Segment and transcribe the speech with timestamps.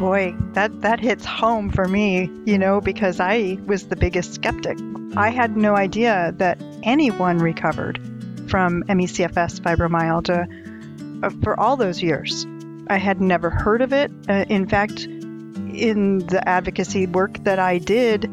[0.00, 4.78] Boy, that, that hits home for me, you know, because I was the biggest skeptic.
[5.14, 8.00] I had no idea that anyone recovered
[8.48, 12.46] from ME/CFS fibromyalgia uh, for all those years.
[12.88, 14.10] I had never heard of it.
[14.26, 18.24] Uh, in fact, in the advocacy work that I did,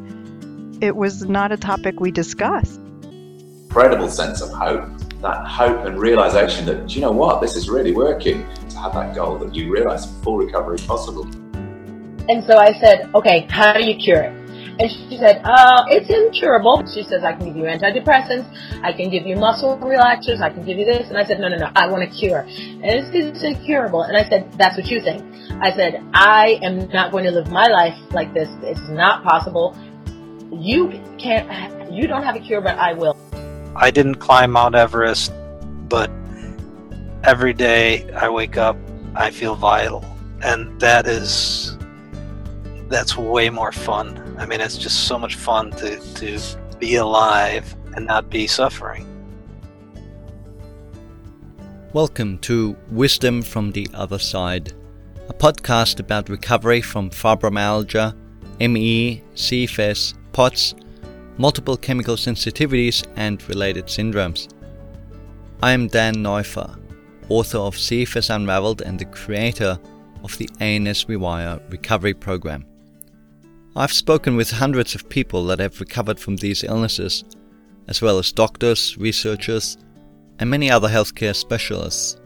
[0.80, 2.80] it was not a topic we discussed.
[3.66, 4.88] Incredible sense of hope.
[5.22, 8.48] That hope and realization that, you know what, this is really working.
[8.70, 11.28] To have that goal that you realize full recovery possible.
[12.30, 14.48] And so I said, okay, how do you cure it?
[14.80, 16.86] And she said, uh, it's incurable.
[16.86, 18.46] She says, I can give you antidepressants,
[18.84, 21.10] I can give you muscle relaxers, I can give you this.
[21.10, 22.42] And I said, no, no, no, I want a cure.
[22.42, 24.04] And it's, it's incurable.
[24.04, 25.24] And I said, that's what you think.
[25.62, 28.50] I said, I am not going to live my life like this.
[28.62, 29.76] It's not possible.
[30.52, 33.18] You can't, you don't have a cure, but I will.
[33.76, 35.34] I didn't climb Mount Everest,
[35.90, 36.12] but
[37.24, 38.78] every day I wake up,
[39.16, 40.06] I feel vital.
[40.44, 41.77] And that is,
[42.90, 44.36] that's way more fun.
[44.38, 46.40] I mean, it's just so much fun to, to
[46.80, 49.06] be alive and not be suffering.
[51.92, 54.74] Welcome to Wisdom from the Other Side,
[55.28, 58.16] a podcast about recovery from fibromyalgia,
[58.60, 60.76] ME, CFS, POTS,
[61.38, 64.48] multiple chemical sensitivities, and related syndromes.
[65.62, 66.78] I am Dan Neuffer,
[67.28, 69.78] author of CFS Unraveled and the creator
[70.24, 72.66] of the ANS Rewire recovery program.
[73.78, 77.24] I've spoken with hundreds of people that have recovered from these illnesses,
[77.88, 79.78] as well as doctors, researchers,
[80.40, 82.20] and many other healthcare specialists.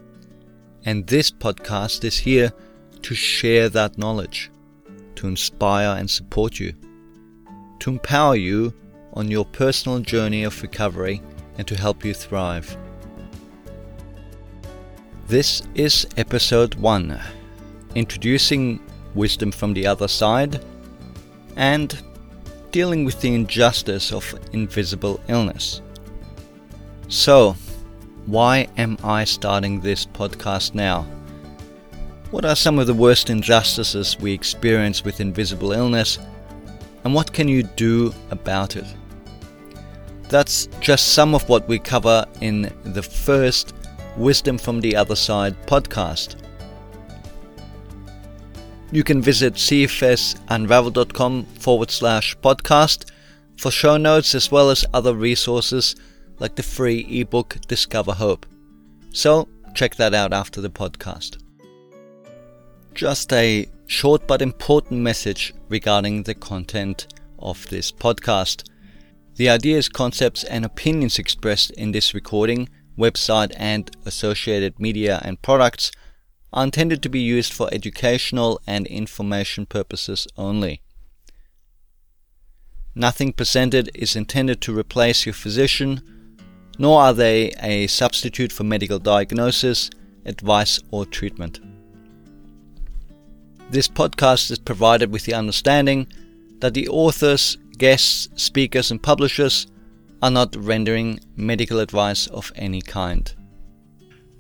[0.86, 2.54] And this podcast is here
[3.02, 4.50] to share that knowledge,
[5.16, 6.74] to inspire and support you,
[7.80, 8.74] to empower you
[9.12, 11.22] on your personal journey of recovery
[11.58, 12.78] and to help you thrive.
[15.28, 17.20] This is episode 1
[17.96, 18.80] Introducing
[19.16, 20.64] Wisdom from the Other Side
[21.56, 22.02] and
[22.72, 25.82] dealing with the injustice of invisible illness.
[27.08, 27.56] So,
[28.26, 31.06] why am I starting this podcast now?
[32.32, 36.18] What are some of the worst injustices we experience with invisible illness,
[37.04, 38.86] and what can you do about it?
[40.30, 43.74] That's just some of what we cover in the first
[44.16, 46.41] Wisdom from the Other Side podcast.
[48.94, 53.10] You can visit cfsunravel.com forward slash podcast
[53.58, 55.96] for show notes as well as other resources
[56.40, 58.46] like the free ebook Discover Hope.
[59.12, 61.38] So check that out after the podcast.
[62.94, 67.08] Just a short but important message regarding the content
[67.40, 68.68] of this podcast.
[69.36, 75.92] The ideas, concepts, and opinions expressed in this recording, website, and associated media and products
[76.54, 80.82] are intended to be used for educational and information purposes only.
[82.94, 86.02] Nothing presented is intended to replace your physician,
[86.78, 89.90] nor are they a substitute for medical diagnosis,
[90.26, 91.60] advice, or treatment.
[93.70, 96.08] This podcast is provided with the understanding
[96.60, 99.68] that the authors, guests, speakers, and publishers
[100.22, 103.34] are not rendering medical advice of any kind.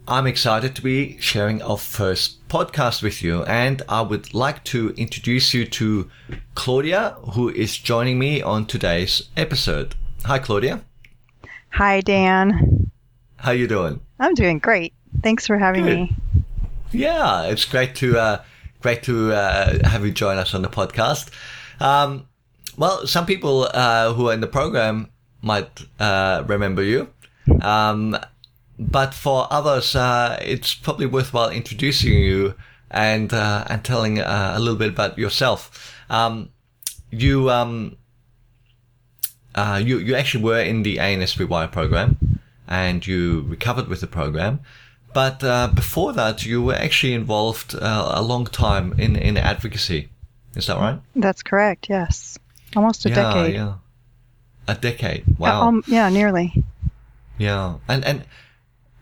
[0.07, 4.89] I'm excited to be sharing our first podcast with you, and I would like to
[4.97, 6.09] introduce you to
[6.55, 9.95] Claudia, who is joining me on today's episode.
[10.25, 10.81] Hi, Claudia.
[11.69, 12.91] Hi, Dan.
[13.37, 14.01] How you doing?
[14.19, 14.93] I'm doing great.
[15.21, 15.95] Thanks for having Good.
[15.95, 16.15] me.
[16.91, 18.43] Yeah, it's great to uh,
[18.81, 21.29] great to uh, have you join us on the podcast.
[21.79, 22.27] Um,
[22.75, 25.09] well, some people uh, who are in the program
[25.41, 25.69] might
[25.99, 27.09] uh, remember you.
[27.61, 28.17] Um,
[28.81, 32.55] but for others, uh, it's probably worthwhile introducing you
[32.89, 35.95] and uh, and telling uh, a little bit about yourself.
[36.09, 36.49] Um,
[37.11, 37.97] you um,
[39.53, 44.07] uh, you you actually were in the ANS Rewire program, and you recovered with the
[44.07, 44.61] program.
[45.13, 50.09] But uh, before that, you were actually involved uh, a long time in in advocacy.
[50.55, 50.99] Is that right?
[51.15, 52.39] That's correct, yes.
[52.75, 53.55] Almost a yeah, decade.
[53.55, 53.73] yeah.
[54.67, 55.23] A decade.
[55.37, 55.67] Wow.
[55.67, 56.63] um, yeah, nearly.
[57.37, 58.25] Yeah, and and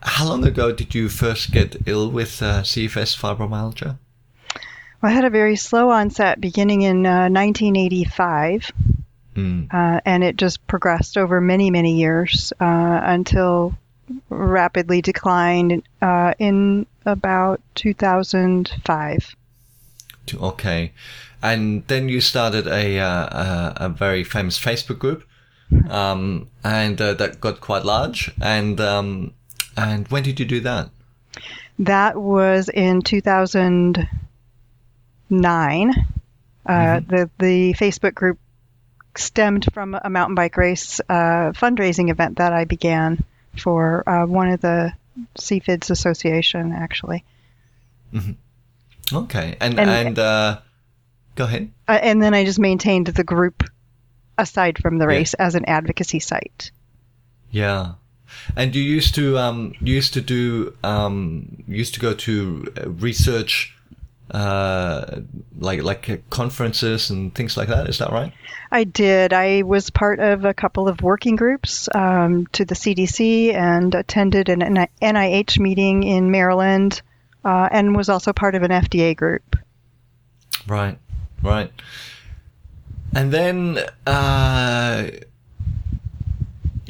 [0.02, 3.98] how long ago did you first get ill with uh, CFS fibromyalgia?
[5.02, 8.72] Well, I had a very slow onset beginning in uh, 1985,
[9.36, 9.72] Mm.
[9.72, 13.74] uh, and it just progressed over many, many years uh, until
[14.28, 19.36] rapidly declined uh, in about 2005.
[20.34, 20.92] Okay,
[21.42, 25.24] and then you started a uh, a, a very famous Facebook group,
[25.88, 28.32] um, and uh, that got quite large.
[28.40, 29.32] And um,
[29.88, 30.90] and when did you do that?
[31.80, 34.08] That was in 2010.
[35.30, 35.92] nine.
[36.66, 38.38] Uh, The the Facebook group
[39.16, 43.24] stemmed from a mountain bike race uh, fundraising event that I began
[43.56, 44.92] for uh, one of the
[45.38, 47.24] CFIDS Association, actually.
[49.12, 50.58] Okay, and And- and, uh,
[51.34, 51.70] go ahead.
[51.88, 53.64] Uh, and then I just maintained the group
[54.38, 55.16] aside from the Yeah.
[55.18, 56.70] race as an advocacy site.
[57.50, 57.94] Yeah,
[58.56, 62.90] and you used to um you used to do um used to go to uh,
[62.90, 63.74] research
[64.30, 65.20] uh
[65.58, 67.88] like like uh, conferences and things like that.
[67.88, 68.32] Is that right?
[68.70, 69.32] I did.
[69.32, 74.48] I was part of a couple of working groups um, to the CDC and attended
[74.48, 77.02] an NIH meeting in Maryland
[77.44, 79.56] uh, and was also part of an FDA group.
[80.68, 80.98] Right,
[81.42, 81.72] right.
[83.14, 85.08] And then uh,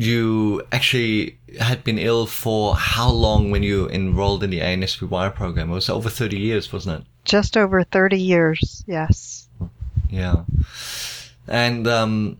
[0.00, 5.70] you actually had been ill for how long when you enrolled in the ANSPY program?
[5.70, 7.06] It was over 30 years, wasn't it?
[7.25, 9.49] Just over 30 years, yes.
[10.08, 10.44] Yeah.
[11.47, 12.38] And um,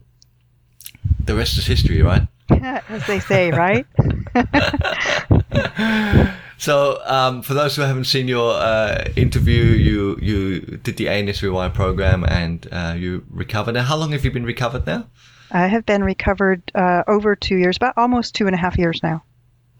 [1.23, 2.27] the rest is history, right?
[2.49, 3.85] As they say, right?
[6.61, 11.73] So, um, for those who haven't seen your uh, interview, you you did the ANSPY
[11.73, 13.73] program and uh, you recovered.
[13.73, 15.07] Now, how long have you been recovered now?
[15.51, 19.01] I have been recovered uh, over two years, about almost two and a half years
[19.03, 19.23] now.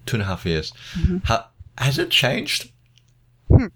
[0.05, 0.73] Two and a half years.
[1.23, 1.45] How,
[1.77, 2.71] has it changed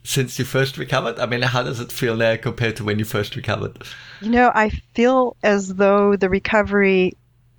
[0.03, 1.19] since you first recovered?
[1.19, 3.83] I mean, how does it feel now compared to when you first recovered?
[4.21, 7.13] You know, I feel as though the recovery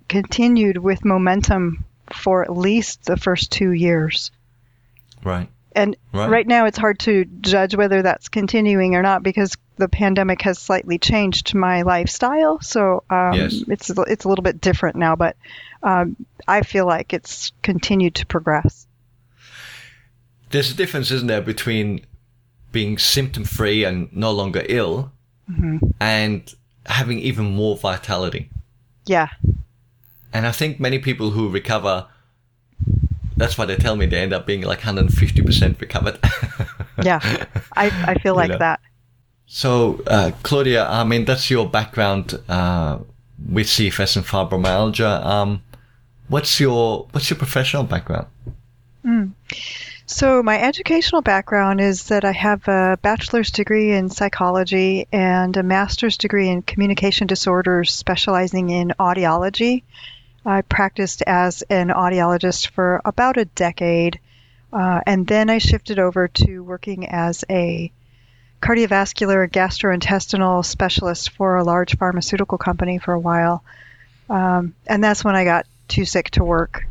[0.07, 1.83] continued with momentum
[2.13, 4.31] for at least the first two years.
[5.23, 5.49] Right.
[5.77, 6.29] And Right.
[6.29, 10.57] right, now, it's hard to judge whether that's continuing or not because the pandemic has
[10.57, 12.59] slightly changed my lifestyle.
[12.61, 13.63] So um, Yes.
[13.67, 15.35] it's it's a little bit different now, but
[15.83, 16.15] um,
[16.47, 18.87] I feel like it's continued to progress.
[20.49, 22.05] There's a difference, isn't there, between
[22.71, 25.11] being symptom free and no longer ill
[26.01, 26.53] and
[26.85, 28.49] having even more vitality.
[29.05, 29.29] Yeah,
[30.33, 32.07] And I think many people who recover,
[33.37, 36.19] that's why they tell me they end up being like 150% recovered.
[37.03, 37.19] yeah,
[37.75, 38.57] I I feel You like know.
[38.57, 38.79] that.
[39.45, 42.99] so, uh, Claudia, I mean, that's your background uh,
[43.49, 45.23] with CFS and fibromyalgia.
[45.25, 45.61] Um,
[46.27, 48.27] what's your what's your professional background?
[50.09, 55.63] So, my educational background is that I have a bachelor's degree in psychology and a
[55.63, 59.83] master's degree in communication disorders, specializing in audiology.
[60.47, 64.19] I practiced as an audiologist for about a decade,
[64.71, 67.91] uh, and then I shifted over to working as a
[68.61, 73.61] cardiovascular gastrointestinal specialist for a large pharmaceutical company for a while.
[74.29, 76.85] Um, and that's when I got too sick to work.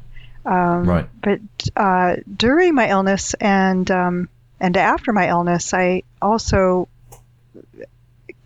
[0.45, 1.09] Um, Right.
[1.23, 1.41] But
[1.75, 4.29] uh, during my illness and um,
[4.61, 6.89] and after my illness, I also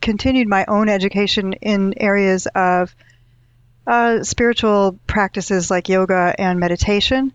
[0.00, 2.94] continued my own education in areas of
[3.86, 7.32] uh, spiritual practices like yoga and meditation.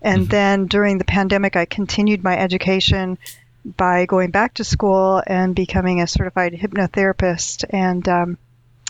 [0.00, 3.18] And then during the pandemic, I continued my education
[3.64, 8.38] by going back to school and becoming a certified hypnotherapist and um,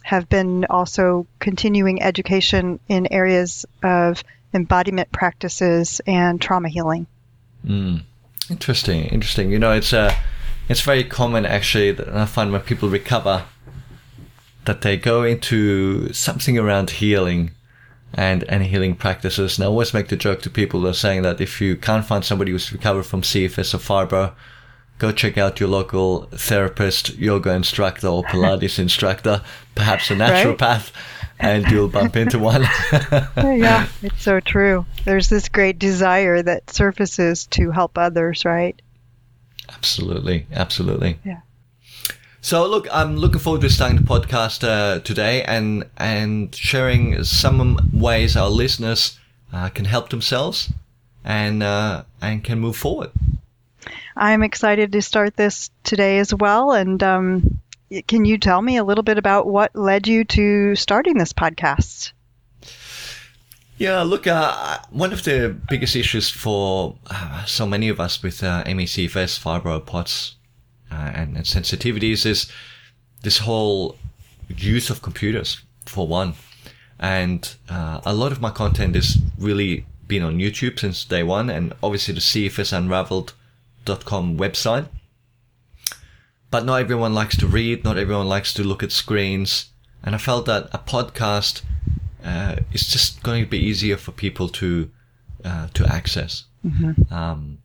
[0.03, 7.07] have been also continuing education in areas of embodiment practices and trauma healing.
[8.51, 9.51] Interesting, interesting.
[9.51, 10.15] You know, it's uh,
[10.69, 13.45] it's very common actually that I find when people recover
[14.65, 17.51] that they go into something around healing
[18.15, 19.59] and and healing practices.
[19.59, 22.05] And I always make the joke to people that are saying that if you can't
[22.05, 24.35] find somebody who's recovered from CFS or fibro,
[24.99, 29.43] go check out your local therapist, yoga instructor, or Pilates instructor,
[29.75, 30.93] perhaps a naturopath,
[31.39, 32.63] and you'll bump into one.
[33.37, 34.87] yeah, it's so true.
[35.05, 38.81] There's this great desire that surfaces to help others, right?
[39.69, 41.19] Absolutely, absolutely.
[41.25, 41.41] Yeah.
[42.45, 47.91] So look, I'm looking forward to starting the podcast uh, today and and sharing some
[47.93, 49.19] ways our listeners
[49.53, 50.73] uh, can help themselves
[51.25, 53.11] and uh, and can move forward.
[54.17, 56.73] I'm excited to start this today as well.
[56.73, 57.61] And um,
[58.09, 62.11] can you tell me a little bit about what led you to starting this podcast?
[63.79, 68.43] Yeah, look, uh, one of the biggest issues for uh, so many of us with
[68.43, 70.35] uh, MECFS, fibro POTS,
[71.15, 72.51] and, and sensitivities is
[73.23, 73.97] this whole
[74.49, 76.35] use of computers, for one.
[76.99, 81.51] And uh, a lot of my content has really been on YouTube since day one,
[81.51, 84.87] and obviously the CFSunraveled.com website.
[86.51, 89.71] But not everyone likes to read, not everyone likes to look at screens.
[90.05, 91.63] And I felt that a podcast
[92.25, 94.91] uh, it's just going to be easier for people to
[95.45, 96.45] uh, to access.
[97.11, 97.59] Um,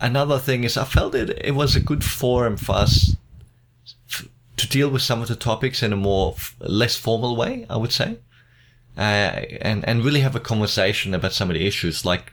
[0.00, 3.16] another thing is, I felt it it was a good forum for us
[4.60, 7.76] to deal with some of the topics in a more f- less formal way, I
[7.78, 8.18] would say,
[8.96, 9.00] uh,
[9.62, 12.32] and and really have a conversation about some of the issues, like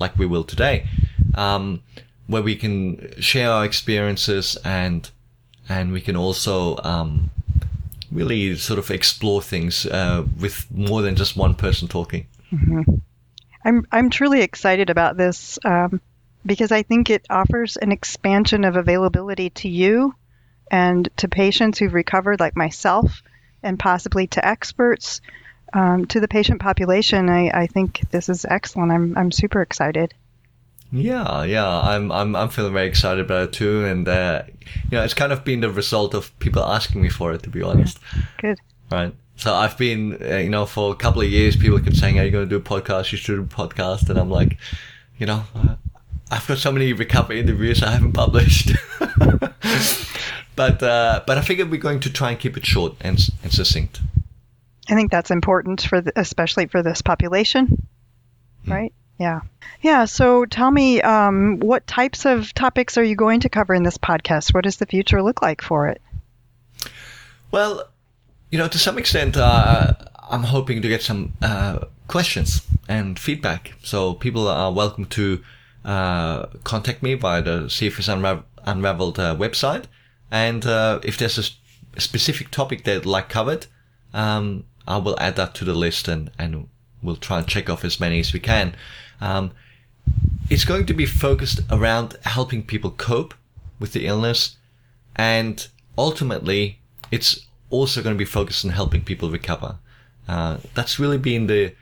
[0.00, 0.88] like we will today,
[1.34, 1.82] um,
[2.26, 5.10] where we can share our experiences and
[5.68, 7.30] and we can also um,
[8.10, 12.26] really sort of explore things uh, with more than just one person talking.
[13.64, 16.00] I'm I'm truly excited about this um,
[16.44, 20.14] because I think it offers an expansion of availability to you
[20.70, 23.22] and to patients who've recovered, like myself,
[23.62, 25.20] and possibly to experts,
[25.72, 27.28] um, to the patient population.
[27.28, 28.92] I, I think this is excellent.
[28.92, 30.14] I'm I'm super excited.
[30.90, 34.42] Yeah, yeah, I'm I'm I'm feeling very excited about it too, and uh,
[34.90, 37.50] you know, it's kind of been the result of people asking me for it, to
[37.50, 37.98] be honest.
[38.38, 38.58] Good.
[38.90, 39.14] Right.
[39.36, 42.24] So I've been, uh, you know, for a couple of years, people kept saying, "Are
[42.24, 43.12] you going to do a podcast?
[43.12, 44.56] You should do a podcast." And I'm like,
[45.18, 45.44] you know,
[46.30, 48.72] I've got so many recovery interviews I haven't published.
[50.56, 53.52] but uh, but I figured we're going to try and keep it short and and
[53.52, 54.00] succinct.
[54.90, 57.86] I think that's important for the, especially for this population,
[58.66, 58.92] right?
[59.18, 59.40] Yeah,
[59.82, 60.04] yeah.
[60.04, 63.98] So tell me, um, what types of topics are you going to cover in this
[63.98, 64.54] podcast?
[64.54, 66.00] What does the future look like for it?
[67.50, 67.88] Well,
[68.50, 69.94] you know, to some extent, uh,
[70.30, 73.74] I'm hoping to get some uh, questions and feedback.
[73.82, 75.42] So people are welcome to
[75.88, 79.84] uh, contact me via the CFS Unra- Unraveled uh, website.
[80.30, 83.66] And uh, if there's a specific topic they'd like covered,
[84.12, 86.68] um, I will add that to the list and, and
[87.02, 88.76] we'll try and check off as many as we can.
[89.18, 89.52] Um,
[90.50, 93.32] it's going to be focused around helping people cope
[93.80, 94.58] with the illness
[95.16, 96.80] and ultimately
[97.10, 99.78] it's also going to be focused on helping people recover.
[100.28, 101.72] Uh, that's really been the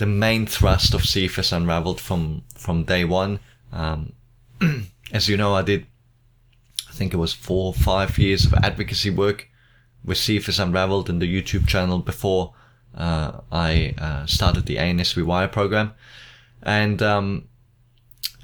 [0.00, 3.38] the main thrust of CFS Unraveled from from day one.
[3.70, 4.14] Um,
[5.12, 5.86] as you know, I did,
[6.88, 9.48] I think it was four or five years of advocacy work
[10.02, 12.54] with CFS Unraveled and the YouTube channel before
[12.96, 15.92] uh, I uh, started the ANS Rewire program,
[16.62, 17.48] and um,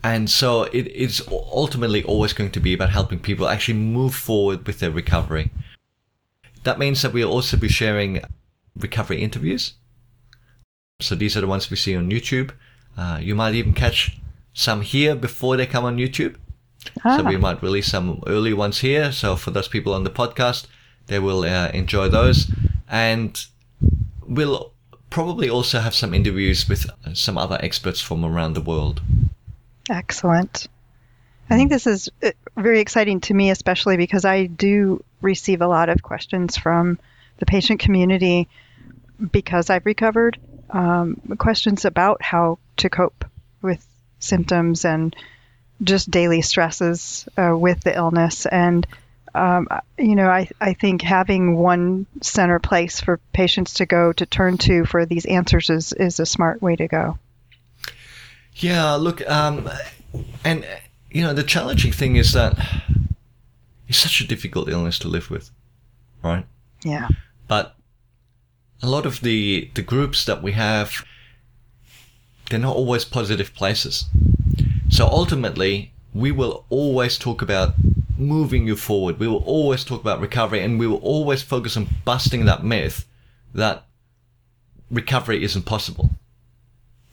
[0.04, 4.66] and so it, it's ultimately always going to be about helping people actually move forward
[4.66, 5.50] with their recovery.
[6.64, 8.20] That means that we'll also be sharing
[8.76, 9.72] recovery interviews.
[11.00, 12.52] So these are the ones we see on YouTube.
[12.96, 14.18] Uh, you might even catch
[14.54, 16.36] some here before they come on YouTube.
[17.04, 19.12] Ah, So we might release some early ones here.
[19.12, 20.66] So for those people on the podcast,
[21.08, 22.50] they will uh, enjoy those.
[22.88, 23.38] And
[24.26, 24.72] we'll
[25.10, 29.02] probably also have some interviews with some other experts from around the world.
[29.90, 30.66] excellent.
[31.48, 35.68] I think this is uh, very exciting to me, especially because I do receive a
[35.68, 36.98] lot of questions from
[37.38, 38.48] the patient community
[39.30, 40.38] because I've recovered.
[40.70, 43.25] Um, questions about how to cope
[43.62, 43.87] with
[44.18, 45.14] symptoms and
[45.82, 48.46] just daily stresses uh, with the illness.
[48.46, 48.87] And,
[49.35, 49.68] um,
[49.99, 54.58] you know, I, I think having one center place for patients to go to turn
[54.58, 57.18] to for these answers is, is a smart way to go.
[58.56, 59.68] Yeah, look, um,
[60.42, 60.66] and
[61.11, 62.58] you know the challenging thing is that
[63.87, 65.50] it's such a difficult illness to live with,
[66.23, 66.46] right?
[66.82, 67.08] Yeah.
[67.49, 67.75] But
[68.87, 71.05] a lot of the the groups that we have,
[72.49, 74.05] they're not always positive places.
[74.88, 77.75] So ultimately, we will always talk about
[78.16, 79.19] moving you forward.
[79.19, 83.05] We will always talk about recovery, and we will always focus on busting that myth
[83.55, 83.85] that
[84.90, 86.11] recovery isn't possible.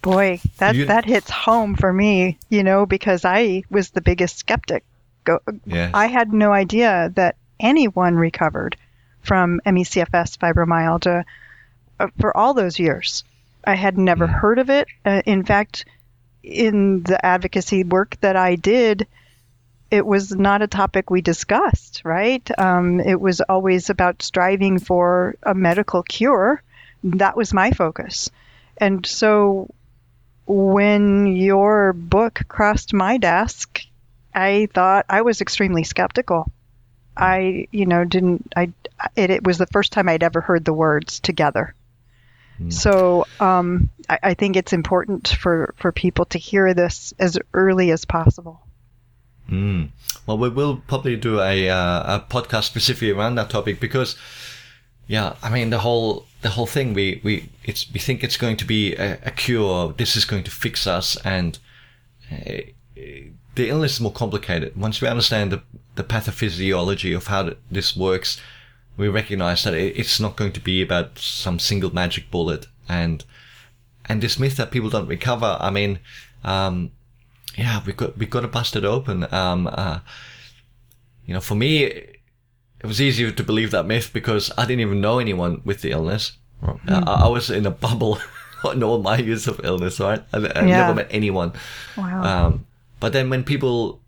[0.02, 4.38] Boy, that You- that hits home for me, you know, because I was the biggest
[4.38, 4.84] skeptic.
[5.24, 5.92] Go, Yes.
[5.94, 8.76] I had no idea that anyone recovered
[9.22, 11.24] from ME/CFS fibromyalgia
[12.20, 13.24] for all those years.
[13.64, 14.88] I had never heard of it.
[15.06, 15.86] Uh, in fact,
[16.44, 19.08] in the advocacy work that I did,
[19.90, 22.50] it was not a topic we discussed, right?
[22.60, 26.62] Um, it was always about striving for a medical cure.
[27.04, 28.30] That was my focus.
[28.78, 29.70] And so
[30.46, 33.82] when your book crossed my desk,
[34.34, 36.52] I thought I was extremely skeptical.
[37.16, 38.72] I, you know, didn't, I,
[39.16, 41.76] it, it was the first time I'd ever heard the words together.
[42.70, 47.92] So um, I, I think it's important for, for people to hear this as early
[47.92, 48.62] as possible.
[49.50, 49.90] Mm.
[50.26, 54.16] Well, we will probably do a uh, a podcast specifically around that topic because,
[55.08, 58.56] yeah, I mean the whole the whole thing we we it's we think it's going
[58.58, 59.94] to be a, a cure.
[59.98, 61.60] This is going to fix us, and
[62.32, 62.62] uh,
[62.96, 64.78] the illness is more complicated.
[64.78, 65.62] Once we understand the
[65.96, 68.40] the pathophysiology of how this works,
[68.98, 73.24] we recognize that it's not going to be about some single magic bullet and
[74.06, 75.58] and this myth that people don't recover.
[75.60, 76.00] I mean.
[76.44, 76.92] Um,
[77.58, 79.32] yeah, we got we got to bust it open.
[79.34, 80.00] Um, uh,
[81.26, 82.20] you know, for me, it
[82.84, 86.34] was easier to believe that myth because I didn't even know anyone with the illness.
[86.62, 86.72] Hmm.
[86.88, 88.18] I, I was in a bubble
[88.64, 90.22] on all my years of illness, right?
[90.34, 90.78] I, I Yeah.
[90.82, 91.54] never met anyone.
[91.96, 92.24] Wow.
[92.48, 92.66] Um,
[93.00, 94.02] but then when people,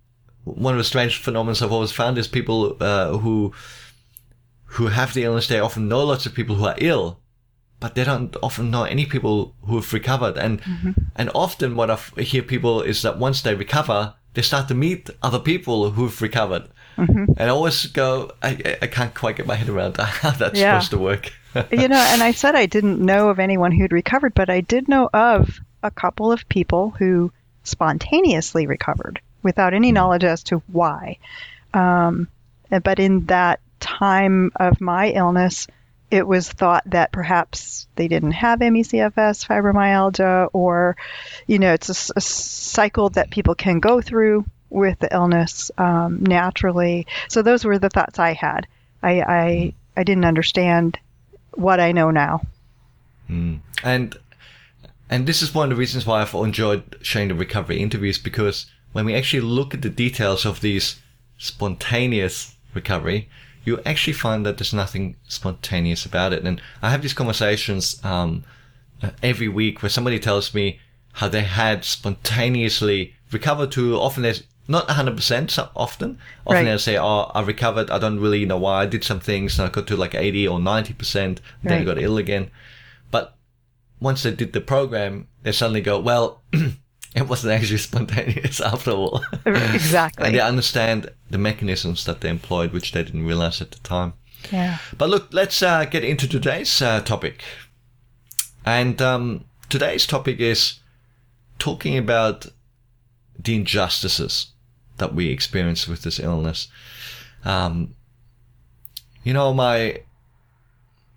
[0.43, 3.53] one of the strange phenomena I've always found is people uh, who
[4.75, 5.47] who have the illness.
[5.47, 7.19] They often know lots of people who are ill,
[7.79, 10.37] but they don't often know any people who have recovered.
[10.37, 10.91] And mm-hmm.
[11.15, 15.09] and often what I hear people is that once they recover, they start to meet
[15.23, 16.67] other people who've recovered.
[16.97, 17.25] Mm-hmm.
[17.37, 20.79] And I always go, I, I- can't quite get my head around how that's Yeah.
[20.79, 21.31] supposed to work.
[21.71, 24.87] you know, and I said I didn't know of anyone who'd recovered, but I did
[24.87, 27.31] know of a couple of people who
[27.63, 29.95] spontaneously recovered without any hmm.
[29.95, 31.17] knowledge as to why.
[31.73, 32.27] Um,
[32.83, 35.67] but in that time of my illness,
[36.09, 40.97] it was thought that perhaps they didn't have ME/CFS, fibromyalgia, or,
[41.45, 47.07] you know, it's a cycle that people can go through with the illness um, naturally.
[47.29, 48.67] So those were the thoughts I had.
[49.01, 50.99] I, I I didn't understand
[51.53, 52.41] what I know now.
[53.83, 54.17] And
[55.09, 58.65] and this is one of the reasons why I've enjoyed sharing the recovery interviews because
[58.91, 60.99] when we actually look at the details of these
[61.37, 63.29] spontaneous recovery,
[63.65, 66.43] you actually find that there's nothing spontaneous about it.
[66.43, 68.43] And I have these conversations um,
[69.01, 70.79] uh, every week where somebody tells me
[71.13, 76.17] how they had spontaneously recovered to often there's not 100% so often.
[76.45, 76.63] Often Right.
[76.65, 77.89] they'll say, oh, I recovered.
[77.91, 78.81] I don't really know why.
[78.81, 81.39] I did some things and I got to like 80 or 90%.
[81.63, 82.49] Then I got ill again.
[83.11, 83.35] But
[83.99, 86.41] once they did the program, they suddenly go, well,
[87.15, 89.23] it wasn't actually spontaneous after all.
[89.45, 90.25] Exactly.
[90.25, 94.13] and they understand the mechanisms that they employed, which they didn't realize at the time.
[94.51, 94.77] Yeah.
[94.97, 97.43] But look, let's uh, get into today's uh, topic.
[98.65, 100.79] And um, today's topic is
[101.57, 102.47] talking about
[103.39, 104.47] the injustices
[104.97, 106.67] that we experience with this illness.
[107.43, 107.95] Um,
[109.23, 110.01] you know, my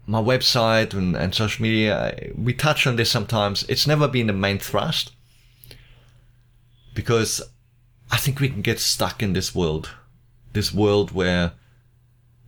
[0.06, 3.64] my website and, and social media, we touch on this sometimes.
[3.68, 5.12] It's never been the main thrust
[6.98, 7.40] because
[8.10, 9.90] I think we can get stuck in this world,
[10.52, 11.52] this world where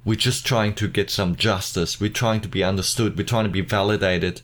[0.05, 2.01] we're just trying to get some justice.
[2.01, 3.17] We're trying to be understood.
[3.17, 4.43] We're trying to be validated.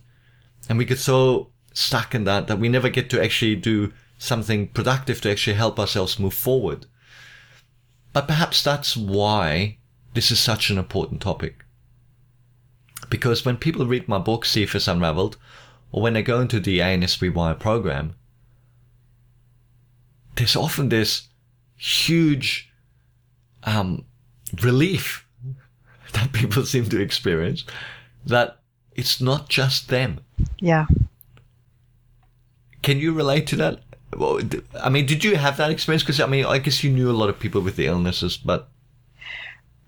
[0.69, 4.69] And we get so stuck in that that we never get to actually do something
[4.69, 6.87] productive to actually help ourselves move forward.
[8.13, 9.79] But perhaps that's why
[10.15, 11.65] this is such an important topic.
[13.11, 15.37] Because when people read my book, CFS Unraveled,
[15.91, 18.15] or when they go into the ANS Rewire program,
[20.37, 21.29] there's often this
[21.77, 22.71] huge
[23.65, 24.05] um,
[24.63, 25.27] relief
[26.13, 27.65] that people seem to experience
[28.25, 28.59] that
[28.95, 30.21] it's not just them.
[30.59, 30.87] Yeah.
[32.83, 33.81] Can you relate to that?
[34.81, 36.03] I mean, did you have that experience?
[36.03, 38.69] Because I mean, I guess you knew a lot of people with the illnesses, but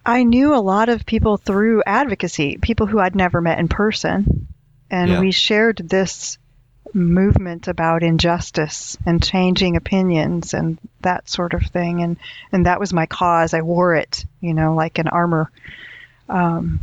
[0.05, 4.49] I knew a lot of people through advocacy, people who I'd never met in person.
[4.91, 5.21] And Yeah.
[5.21, 6.39] we shared this
[6.95, 12.03] movement about injustice and changing opinions and that sort of thing.
[12.03, 12.17] And,
[12.53, 13.55] and that was my cause.
[13.55, 15.51] I wore it, you know, like an armor.
[16.29, 16.81] Um,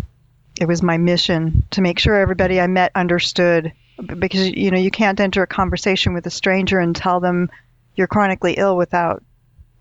[0.59, 4.91] it was my mission to make sure everybody I met understood because, you know, you
[4.91, 7.49] can't enter a conversation with a stranger and tell them
[7.95, 9.23] you're chronically ill without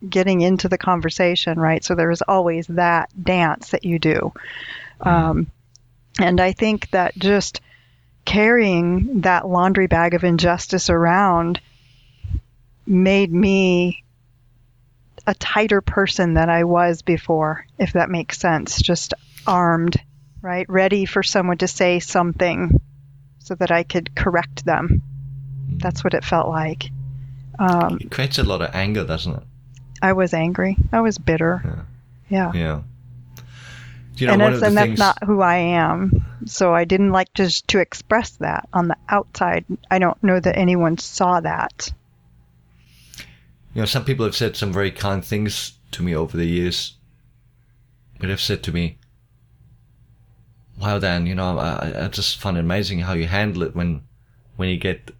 [0.08, 1.84] getting into the conversation, right?
[1.84, 4.32] So there is always that dance that you do.
[5.00, 5.50] Um,
[6.18, 7.60] and I think that just
[8.24, 11.60] carrying that laundry bag of injustice around
[12.86, 14.04] made me
[15.26, 18.80] a tighter person than I was before, if that makes sense.
[18.80, 19.14] Just
[19.46, 19.96] armed,
[20.42, 20.68] right?
[20.68, 22.80] Ready for someone to say something
[23.38, 25.02] so that I could correct them.
[25.76, 26.90] That's what it felt like.
[27.58, 29.42] Um, it creates a lot of anger, doesn't it?
[30.02, 30.76] I was angry.
[30.92, 31.86] I was bitter.
[32.28, 32.52] Yeah.
[32.54, 32.82] Yeah.
[32.82, 32.84] Do
[34.16, 34.98] you know and one that's, of the and things?
[34.98, 36.24] that's not who I am.
[36.46, 39.64] So I didn't like just to express that on the outside.
[39.90, 41.92] I don't know that anyone saw that.
[43.74, 46.94] You know, some people have said some very kind things to me over the years.
[48.20, 48.98] But have said to me,
[50.78, 54.02] "Wow, Dan, you know, I, I just find it amazing how you handle it when,
[54.56, 55.10] when you get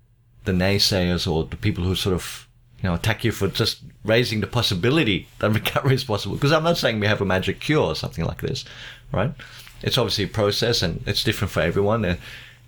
[0.45, 2.49] the naysayers or the people who sort of,
[2.85, 6.35] you know, attack you for just raising the possibility that recovery is possible.
[6.35, 8.67] Because I'm not saying we have a magic cure or something like this,
[9.11, 9.33] right?
[9.81, 12.05] It's obviously a process and it's different for everyone.
[12.05, 12.19] And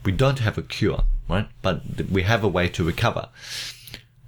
[0.06, 1.46] we don't have a cure, right?
[1.60, 3.28] But we have a way to recover.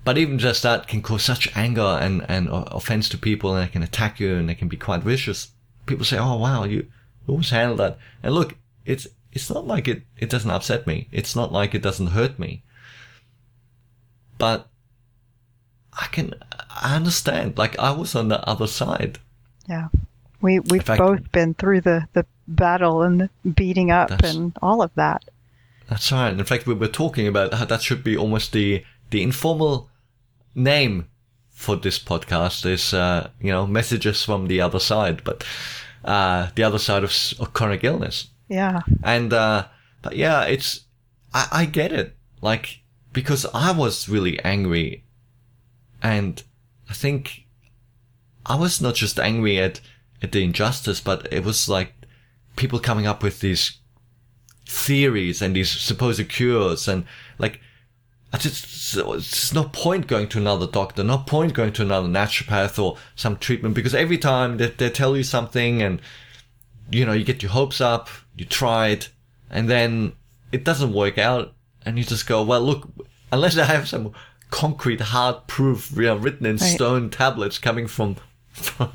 [0.04, 3.72] But even just that can cause such anger and, and offense to people and they
[3.72, 5.52] can attack you and they can be quite vicious.
[5.86, 6.86] People say, oh wow, you
[7.26, 7.96] always handle that.
[8.22, 11.08] And look, it's, it's not like it, it doesn't upset me.
[11.12, 12.62] It's not like it doesn't hurt me.
[14.36, 14.68] But
[16.00, 16.34] I can,
[16.70, 17.58] I understand.
[17.58, 19.18] Like I was on the other side.
[19.68, 19.88] Yeah.
[20.40, 24.82] We we've fact- both been through the the battle and the beating up and all
[24.82, 25.24] of that.
[25.88, 26.32] That's right.
[26.32, 29.88] In fact, we were talking about how that should be almost the the informal
[30.54, 31.08] name
[31.50, 35.44] for this podcast is uh, you know messages from the other side, but
[36.04, 38.28] uh, the other side of, of chronic illness.
[38.48, 38.80] Yeah.
[39.02, 39.66] And uh,
[40.02, 40.82] but yeah, it's
[41.34, 42.16] I, I get it.
[42.40, 42.80] Like
[43.12, 45.04] because I was really angry,
[46.02, 46.42] and
[46.88, 47.46] I think
[48.46, 49.80] I was not just angry at
[50.22, 51.92] at the injustice, but it was like
[52.56, 53.78] people coming up with these
[54.66, 57.04] theories and these supposed cures and
[57.38, 57.60] like
[58.32, 62.82] I just it's no point going to another doctor, no point going to another naturopath
[62.82, 66.00] or some treatment because every time they, they tell you something and
[66.90, 69.08] you know you get your hopes up, you try it,
[69.50, 70.12] and then
[70.52, 72.88] it doesn't work out, and you just go, well, look,
[73.32, 74.12] unless I have some
[74.50, 76.74] concrete, hard proof, you know, written in Right.
[76.74, 78.16] stone tablets coming from
[78.52, 78.92] from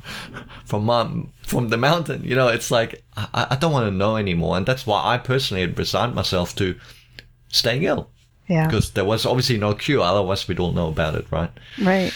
[0.66, 4.18] from, um, from the mountain, you know, it's like I, I don't want to know
[4.18, 6.76] anymore, and that's why I personally had resigned myself to
[7.50, 8.10] staying ill
[8.50, 8.66] Yeah.
[8.68, 10.02] because there was obviously no cure.
[10.02, 11.52] Otherwise, we'd all know about it, right?
[11.82, 12.14] Right.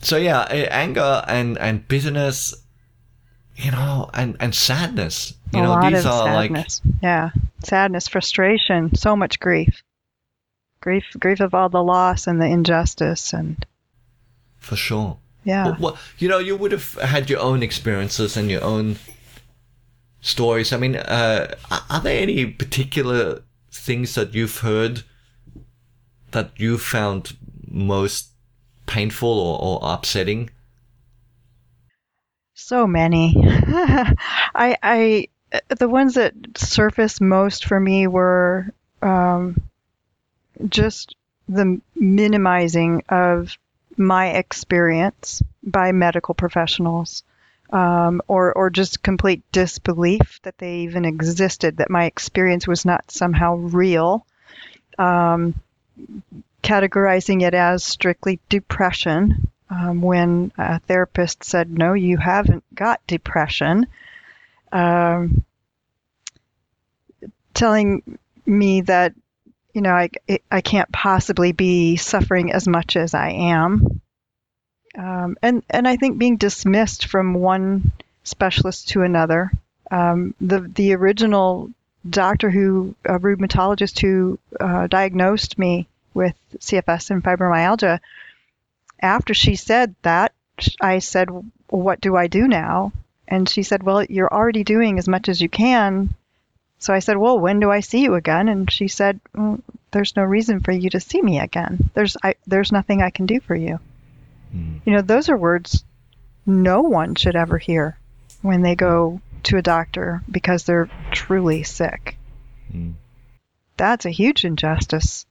[0.00, 2.54] So yeah, anger and and bitterness,
[3.56, 5.34] you know, and and sadness.
[5.52, 6.80] You a know, lot these of are like sadness.
[7.02, 7.30] yeah.
[7.64, 9.82] Sadness, frustration, so much grief.
[10.80, 13.64] Grief grief of all the loss and the injustice and
[14.58, 15.18] for sure.
[15.44, 15.64] yeah.
[15.64, 18.96] Well, well, you know, you would have had your own experiences and your own
[20.20, 20.72] stories.
[20.72, 25.02] I mean, uh, are- there any particular things that you've heard
[26.32, 27.36] that you found
[27.66, 28.28] most
[28.86, 30.50] painful or, or upsetting?
[32.54, 33.34] So many.
[33.38, 35.28] I, I,
[35.68, 39.56] the ones that surfaced most for me were um,
[40.68, 41.14] just
[41.48, 43.56] the minimizing of
[43.96, 47.22] my experience by medical professionals,
[47.70, 53.10] um, or or just complete disbelief that they even existed, that my experience was not
[53.10, 54.24] somehow real.
[54.98, 55.54] Um,
[56.62, 63.86] categorizing it as strictly depression um, when a therapist said, No, you haven't got depression.
[64.72, 65.44] Um,
[67.54, 69.14] telling me that,
[69.72, 70.10] you know, I,
[70.50, 74.00] I can't possibly be suffering as much as I am.
[74.96, 77.92] Um, and, and I think being dismissed from one
[78.24, 79.50] specialist to another.
[79.90, 81.70] Um, the, the original
[82.08, 88.00] doctor who, a rheumatologist who uh, diagnosed me with CFS and fibromyalgia,
[89.00, 90.32] after she said that,
[90.80, 91.28] I said,
[91.68, 92.92] What do I do now?
[93.28, 96.14] And she said, Well, you're already doing as much as you can.
[96.78, 98.48] So I said, Well, when do I see you again?
[98.48, 99.60] And she said, "Mm,
[99.90, 101.90] There's no reason for you to see me again.
[101.94, 103.80] There's, I, there's nothing I can do for you.
[104.54, 104.80] Mm.
[104.84, 105.84] You know, those are words
[106.46, 107.98] no one should ever hear
[108.42, 112.16] when they go to a doctor because they're truly sick.
[112.72, 112.94] Mm.
[113.76, 115.26] That's a huge injustice.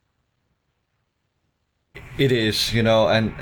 [2.17, 3.33] It is, you know, and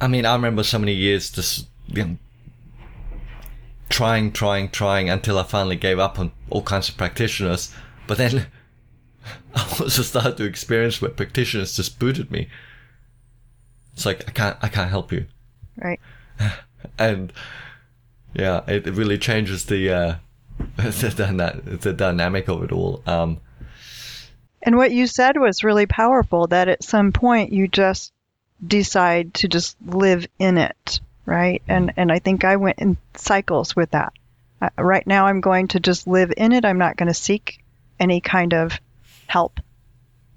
[0.00, 2.16] I mean, I remember so many years just you know,
[3.94, 7.72] trying, trying, trying until I finally gave up on all kinds of practitioners.
[8.08, 8.46] But then
[9.54, 12.48] I also started to experience where practitioners just booted me.
[13.92, 15.26] It's like I can't, I can't help you,
[15.76, 16.00] Right.
[16.98, 17.32] and
[18.34, 20.14] yeah, it, it really changes the uh,
[20.76, 23.00] the, dyna- the dynamic of it all.
[23.06, 23.38] Um,
[24.64, 28.12] And what you said was really powerful that at some point you just
[28.66, 31.62] decide to just live in it, right?
[31.68, 34.12] And and I think I went in cycles with that.
[34.60, 36.64] Uh, right now I'm going to just live in it.
[36.64, 37.62] I'm not going to seek
[37.98, 38.78] any kind of
[39.26, 39.60] help.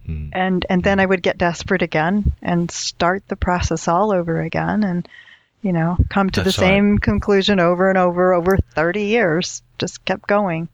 [0.06, 0.30] Hmm.
[0.34, 4.84] And and then I would get desperate again and start the process all over again
[4.84, 5.08] and
[5.64, 6.68] you know, come to That's the right.
[6.70, 9.64] same conclusion over and over over 30 years.
[9.80, 10.70] Just kept going.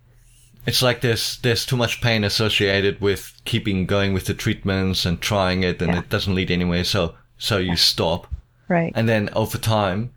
[0.66, 5.20] It's like there's there's too much pain associated with keeping going with the treatments and
[5.20, 6.00] trying it, and Yeah.
[6.00, 6.84] it doesn't lead anywhere.
[6.84, 8.33] So so you stop,
[8.70, 8.92] Right.
[8.96, 10.12] and then over time,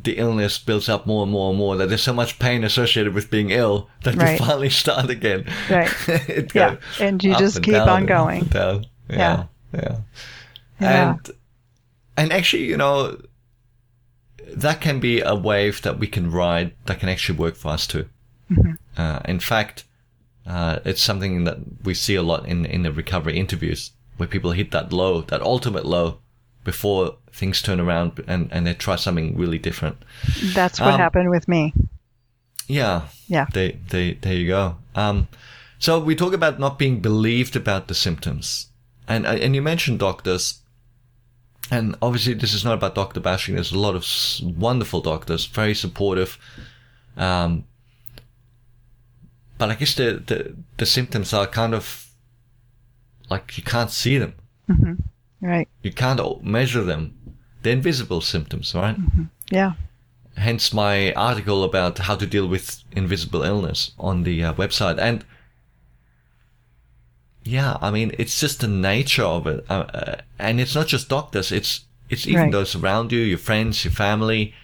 [0.00, 1.76] the illness builds up more and more and more.
[1.76, 4.32] That there's so much pain associated with being ill that Right.
[4.32, 5.46] you finally start again.
[5.70, 5.90] Right.
[6.54, 6.76] Yeah.
[7.00, 8.48] And you just and keep on going.
[8.54, 8.80] Yeah,
[9.10, 9.44] yeah.
[9.72, 9.96] Yeah.
[10.80, 11.30] And
[12.16, 13.20] and actually, you know,
[14.48, 17.86] that can be a wave that we can ride that can actually work for us
[17.86, 18.06] too.
[18.50, 18.72] Mm-hmm.
[18.96, 19.84] Uh, in fact,
[20.46, 24.52] uh, it's something that we see a lot in, in the recovery interviews where people
[24.52, 26.18] hit that low, that ultimate low
[26.64, 29.96] before things turn around and, and they try something really different.
[30.54, 31.72] That's what Um, happened with me.
[32.68, 33.08] Yeah.
[33.26, 33.46] Yeah.
[33.52, 34.76] They, they, there you go.
[34.94, 35.28] Um,
[35.78, 38.68] so we talk about not being believed about the symptoms.
[39.08, 40.60] And, uh, and you mentioned doctors.
[41.70, 43.54] and obviously this is not about doctor bashing.
[43.54, 44.04] There's a lot of
[44.58, 46.38] wonderful doctors, very supportive.
[47.16, 47.64] Um,
[49.58, 52.08] but I guess the, the the symptoms are kind of
[53.30, 54.34] like you can't see them.
[55.42, 55.68] Right.
[55.82, 57.14] You can't measure them.
[57.62, 58.96] They're invisible symptoms, right?
[59.50, 59.72] Yeah.
[60.36, 64.98] Hence my article about how to deal with invisible illness on the uh, website.
[64.98, 65.24] And
[67.44, 69.64] yeah, I mean, it's just the nature of it.
[69.68, 71.50] Uh, uh, and it's not just doctors.
[71.52, 72.52] It's, it's even Right.
[72.52, 74.54] those around you, your friends, your family,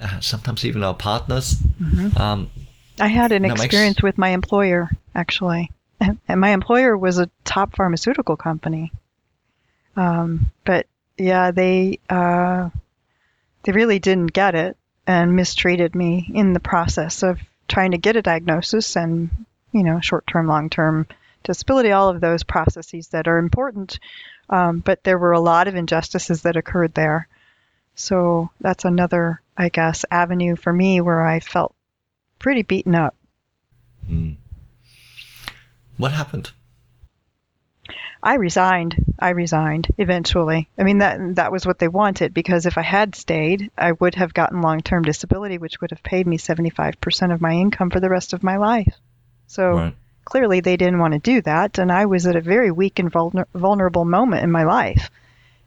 [0.00, 1.56] uh, sometimes even our partners.
[2.16, 2.50] Um,
[3.00, 5.70] I had an That makes- experience with my employer, actually.
[6.28, 8.92] And my employer was a top pharmaceutical company.
[9.98, 12.70] Um, but yeah, they uh,
[13.64, 14.76] they really didn't get it
[15.08, 19.28] and mistreated me in the process of trying to get a diagnosis and
[19.72, 21.08] you know short term, long term
[21.42, 23.98] disability, all of those processes that are important.
[24.48, 27.26] Um, but there were a lot of injustices that occurred there.
[27.96, 31.74] So that's another, I guess, avenue for me where I felt
[32.38, 33.16] pretty beaten up.
[35.96, 36.52] what happened?
[38.22, 38.96] I resigned.
[39.18, 40.68] I resigned eventually.
[40.76, 44.14] I mean that that was what they wanted because if I had stayed, I would
[44.16, 48.10] have gotten long-term disability which would have paid me 75% of my income for the
[48.10, 48.94] rest of my life.
[49.46, 49.94] So Right.
[50.24, 53.12] clearly they didn't want to do that and I was at a very weak and
[53.12, 55.10] vulner- vulnerable moment in my life.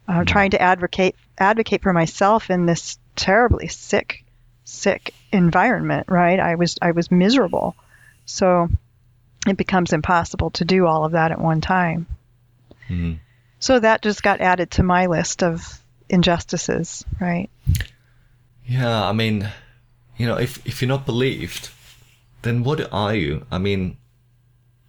[0.06, 4.24] Uh, trying to advocate advocate for myself in this terribly sick
[4.64, 6.38] sick environment, right?
[6.38, 7.76] I was I was miserable.
[8.26, 8.68] So
[9.46, 12.06] it becomes impossible to do all of that at one time.
[12.92, 13.18] Mhm.
[13.58, 17.48] So that just got added to my list of injustices, right?
[18.66, 19.48] Yeah, I mean,
[20.18, 21.70] you know, if if you're not believed,
[22.42, 23.46] then what are you?
[23.50, 23.96] I mean,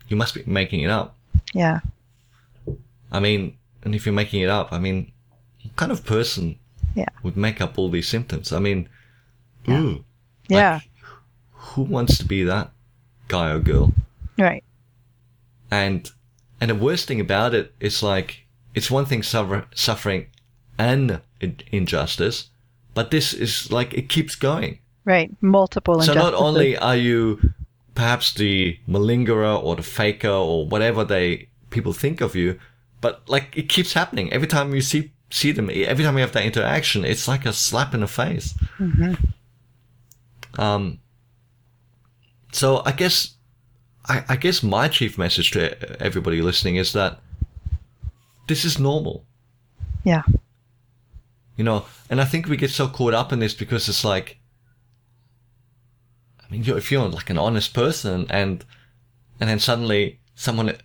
[0.09, 1.15] you must be making it up.
[1.53, 1.79] Yeah.
[3.11, 5.11] I mean, and if you're making it up, I mean,
[5.61, 6.57] what kind of person
[6.95, 7.09] Yeah.
[7.23, 8.51] would make up all these symptoms?
[8.51, 8.89] I mean,
[9.69, 10.03] ooh,
[10.49, 10.79] Yeah.
[11.51, 12.71] who wants to be that
[13.27, 13.93] guy or girl?
[14.37, 14.63] Right.
[15.71, 16.11] And
[16.63, 20.27] and the worst thing about it is like it's one thing suffer, suffering
[20.79, 21.19] an
[21.73, 22.51] injustice,
[22.93, 24.79] but this is like it keeps going.
[25.03, 25.29] Right.
[25.41, 27.53] Multiple So not only are you
[27.95, 32.57] perhaps the malingerer or the faker or whatever they people think of you,
[33.01, 35.69] but like it keeps happening every time you see see them.
[35.69, 38.53] Every time you have that interaction, it's like a slap in the face.
[40.57, 40.99] Um.
[42.53, 43.35] So I guess,
[44.09, 47.19] I, I guess my chief message to everybody listening is that
[48.47, 49.25] this is normal.
[50.03, 50.23] Yeah.
[51.55, 54.37] you know and i think we get so caught up in this because it's like
[56.41, 58.65] i mean you're, if you're like an honest person and
[59.39, 60.75] and then suddenly someone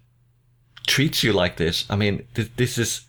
[0.87, 3.07] treats you like this i mean th- this is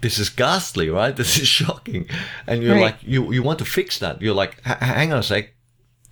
[0.00, 1.16] this is ghastly right?
[1.20, 2.08] This is shocking.
[2.46, 2.82] And you're Right.
[2.82, 4.22] like you you want to fix that.
[4.22, 5.54] You're like hang on a sec.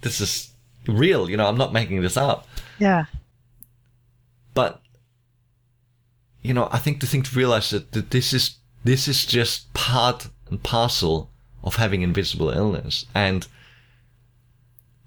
[0.03, 0.51] This is
[0.88, 1.31] real.
[1.31, 2.46] You know i'm not making this up
[2.78, 3.04] Yeah.
[4.54, 4.80] but
[6.42, 9.72] you know i think the thing to realize that, that this is this is just
[9.74, 11.30] part and parcel
[11.64, 13.46] of having invisible illness and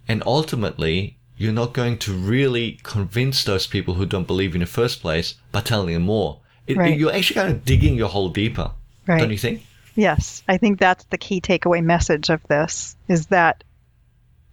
[0.07, 4.65] and ultimately you're not going to really convince those people who don't believe in the
[4.67, 6.97] first place by telling them more it, Right.
[6.99, 8.71] you're actually kind of digging your hole deeper
[9.07, 9.19] Right.
[9.19, 9.61] don't you think
[9.95, 13.65] Yes, I think that's the key takeaway message of this is that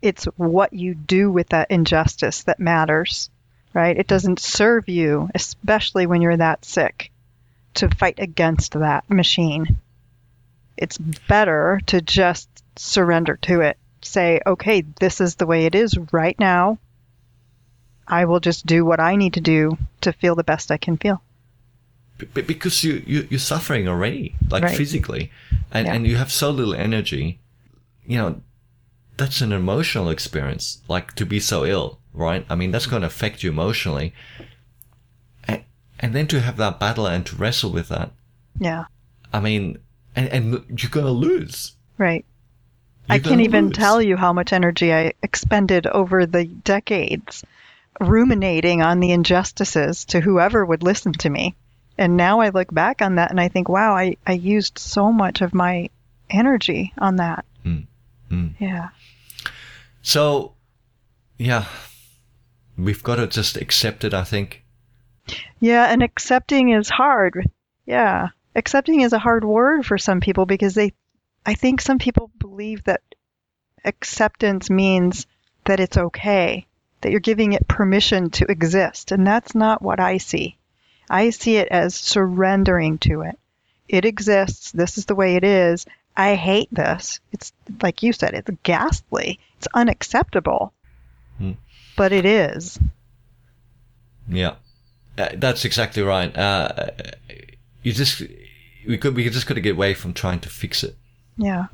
[0.07, 3.31] it's what you do with that injustice that matters,
[3.75, 3.97] right?
[3.97, 7.11] It doesn't serve you, especially when you're that sick,
[7.75, 9.79] to fight against that machine.
[10.77, 13.79] It's better to just surrender to it.
[14.03, 16.79] Say, okay, this is the way it is right now.
[18.07, 20.97] I will just do what I need to do to feel the best I can
[20.97, 21.21] feel.
[22.33, 24.77] Because you, you you're suffering already like Right.
[24.77, 25.31] physically
[25.71, 25.95] and Yeah.
[25.95, 27.41] and you have so little energy
[28.07, 28.41] you know
[29.17, 33.07] that's an emotional experience like to be so ill right i mean that's going to
[33.09, 34.13] affect you emotionally
[35.45, 35.63] and,
[36.01, 38.11] and then to have that battle and to wrestle with that
[38.59, 38.85] Yeah,
[39.33, 39.79] i mean
[40.15, 42.25] and, and you're going to lose right.
[43.09, 43.77] I You're can't even lose.
[43.77, 47.45] tell you how much energy I expended over the decades
[48.01, 51.55] ruminating on the injustices to whoever would listen to me.
[51.97, 55.13] And now I look back on that and I think, wow, I, I used so
[55.13, 55.89] much of my
[56.29, 57.45] energy on that.
[58.31, 58.55] Mm.
[58.59, 58.89] Yeah.
[60.03, 60.55] so
[61.39, 61.67] yeah
[62.77, 64.65] we've got to just accept it i think
[65.61, 67.51] Yeah, and accepting is hard.
[67.85, 68.29] Yeah.
[68.55, 70.93] Accepting is a hard word for some people because they
[71.45, 73.03] I think some people believe that
[73.85, 75.27] acceptance means
[75.65, 76.67] that it's okay,
[77.01, 80.57] that you're giving it permission to exist, and that's not what I see.
[81.11, 83.39] I see it as surrendering to it.
[83.89, 84.73] it exists.
[84.73, 85.87] This is the way it is.
[86.17, 87.21] I hate this.
[87.33, 87.53] It's
[87.83, 89.39] like you said, it's ghastly.
[89.59, 90.73] It's unacceptable.
[91.39, 91.53] Hmm.
[91.97, 92.79] But it is.
[94.29, 94.57] Yeah,
[95.19, 96.37] uh, that's exactly right.
[96.37, 96.91] Uh,
[97.83, 98.23] you just
[98.87, 100.97] we could we just got to get away from trying to fix it
[101.37, 101.67] Yeah.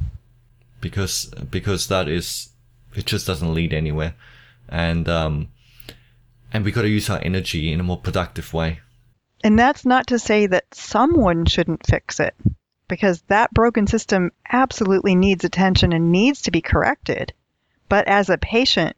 [0.81, 2.51] because because that is
[2.95, 4.15] it just doesn't lead anywhere,
[4.69, 5.49] and um,
[6.53, 8.81] and we got to use our energy in a more productive way.
[9.45, 12.35] And that's not to say that someone shouldn't fix it,
[12.89, 17.33] because that broken system absolutely needs attention and needs to be corrected.
[17.89, 18.97] But as a patient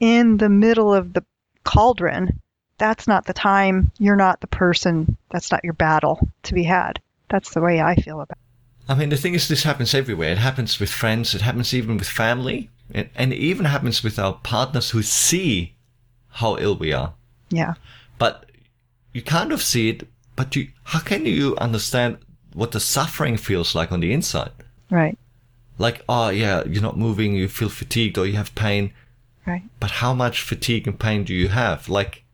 [0.00, 1.24] in the middle of the
[1.64, 2.40] cauldron,
[2.78, 3.90] that's not the time.
[3.98, 5.16] You're not the person.
[5.30, 7.00] That's not your battle to be had.
[7.28, 8.90] That's the way I feel about it.
[8.90, 10.32] I mean, the thing is, this happens everywhere.
[10.32, 11.34] It happens with friends.
[11.34, 15.74] It happens even with family, and, and it even happens with our partners who see
[16.28, 17.12] how ill we are.
[17.50, 17.74] Yeah.
[18.18, 18.50] But
[19.12, 20.08] you kind of see it.
[20.36, 22.18] But you, how can you understand
[22.58, 24.50] what the suffering feels like on the inside?
[24.90, 25.16] Right.
[25.78, 27.34] Like, oh yeah, you're not moving.
[27.34, 28.92] You feel fatigued or you have pain.
[29.46, 29.62] Right.
[29.80, 31.88] But how much fatigue and pain do you have?
[31.88, 32.24] Like,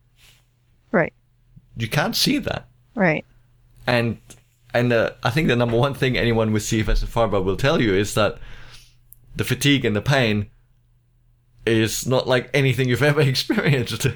[0.90, 1.12] Right.
[1.76, 2.66] you can't see that.
[2.94, 3.24] Right.
[3.86, 4.16] And
[4.72, 7.80] and uh, I think the number one thing anyone with CFS and fibro will tell
[7.80, 8.38] you is that
[9.36, 10.46] the fatigue and the pain
[11.66, 14.06] is not like anything you've ever experienced.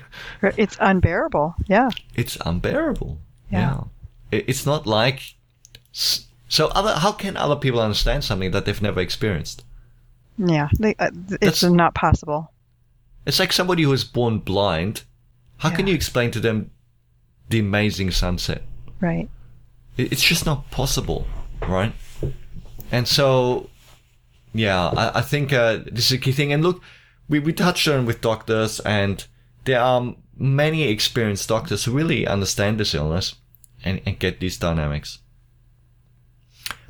[0.56, 1.54] It's unbearable.
[1.66, 1.90] Yeah.
[2.14, 3.18] It's unbearable.
[3.52, 3.84] Yeah.
[4.30, 5.34] It, it's not like
[5.92, 6.66] so.
[6.68, 9.64] Other how can other people understand something that they've never experienced?
[10.38, 10.68] Yeah.
[10.78, 12.52] They, uh, it's That's- not possible.
[13.26, 15.02] It's like somebody who was born blind.
[15.58, 16.70] How can you explain to them
[17.50, 18.62] the amazing sunset?
[19.00, 19.28] Right.
[19.98, 21.26] It's just not possible,
[21.60, 21.92] right?
[22.90, 23.68] And so,
[24.54, 26.52] yeah, I, I think uh, this is a key thing.
[26.52, 26.80] And look,
[27.28, 29.26] we, we touched on with doctors, and
[29.64, 33.34] there are many experienced doctors who really understand this illness
[33.84, 35.18] and, and get these dynamics.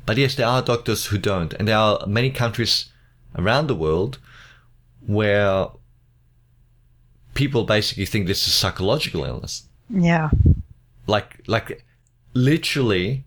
[0.09, 1.53] But yes, there are doctors who don't.
[1.53, 2.85] And there are many countries
[3.37, 4.17] around the world
[5.05, 5.67] where
[7.35, 10.31] people basically think this is psychological illness Yeah.
[11.05, 11.85] like like
[12.33, 13.23] literally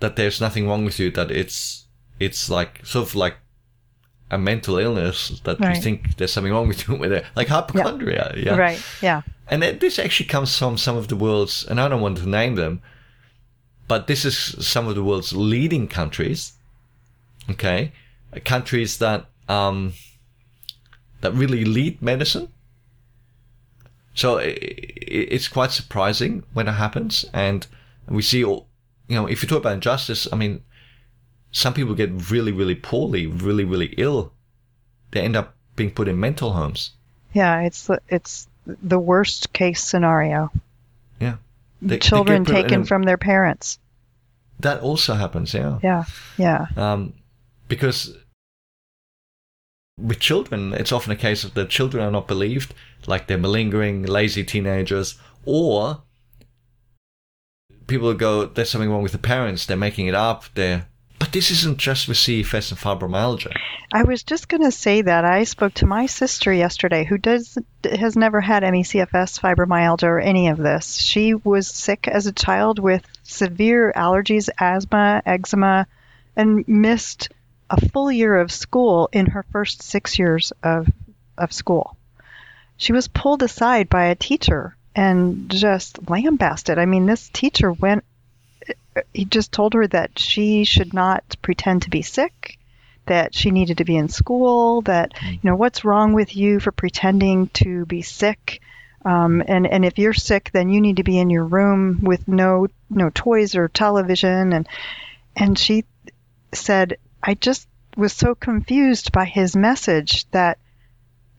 [0.00, 1.86] that there's nothing wrong with you that it's
[2.20, 3.36] it's like sort of like
[4.30, 8.34] a mental illness that you think there's something wrong with you with it like hypochondria
[8.36, 8.82] yeah, Right.
[9.00, 9.22] Yeah.
[9.48, 12.56] and this actually comes from some of the world's and i don't want to name
[12.56, 12.82] them
[13.88, 16.52] but this is some of the world's leading countries
[17.50, 17.92] okay
[18.44, 19.92] countries that um
[21.20, 22.48] that really lead medicine
[24.14, 27.66] so it's quite surprising when it happens, and
[28.08, 28.68] we see, all
[29.08, 30.62] you know, if you talk about injustice, I mean,
[31.50, 34.32] some people get really, really poorly, really, really ill.
[35.10, 36.92] They end up being put in mental homes.
[37.32, 37.62] Yeah.
[37.62, 40.50] It's it's the worst case scenario.
[41.84, 43.78] They- they Children in taken a- from their parents.
[44.60, 45.52] that also happens.
[45.52, 46.04] Yeah, Yeah.
[46.38, 46.66] Yeah.
[46.76, 47.12] um,
[47.68, 48.16] because
[49.98, 52.74] with children, it's often a case of the children are not believed,
[53.06, 56.02] like they're malingering, lazy teenagers, or
[57.86, 59.66] people go, "There's something wrong with the parents.
[59.66, 60.86] They're making it up." They're
[61.24, 63.56] but this isn't just with CFS and fibromyalgia.
[63.90, 67.56] I was just going to say that I spoke to my sister yesterday who does
[67.82, 70.96] has never had ME/CFS, fibromyalgia, or any of this.
[70.96, 75.86] She was sick as a child with severe allergies, asthma, eczema,
[76.36, 77.30] and missed
[77.70, 80.90] a full year of school in her first six years of
[81.38, 81.96] of school.
[82.76, 86.78] She was pulled aside by a teacher and just lambasted.
[86.78, 88.04] I mean, this teacher went.
[89.12, 92.58] He just told her that she should not pretend to be sick
[93.06, 96.72] that she needed to be in school, that, you know, what's wrong with you for
[96.72, 98.60] pretending to be sick?
[99.04, 102.26] Um, and, and if you're sick, then you need to be in your room with
[102.26, 104.52] no, no toys or television.
[104.52, 104.66] And,
[105.36, 105.84] and she
[106.52, 110.58] said, I just was so confused by his message that,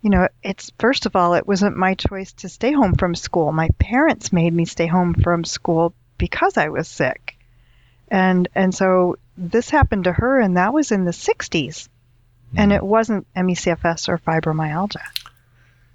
[0.01, 3.51] you know, it's first of all, it wasn't my choice to stay home from school.
[3.51, 7.34] My parents made me stay home from school because I was sick.
[8.09, 11.89] And, and so this happened to her, and that was in the 60s.
[12.57, 15.03] And it wasn't ME/CFS or fibromyalgia.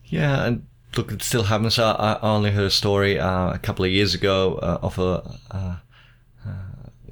[0.04, 1.78] Yeah, and look, it still happens.
[1.78, 5.38] I, I only heard a story uh, a couple of years ago uh, of a,
[5.50, 5.76] uh,
[6.46, 6.50] uh,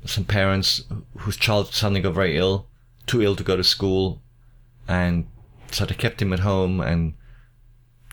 [0.05, 0.83] some parents
[1.19, 2.67] whose child suddenly got very ill,
[3.07, 4.21] too ill to go to school,
[4.87, 5.27] and
[5.71, 7.15] so they kept him at home, and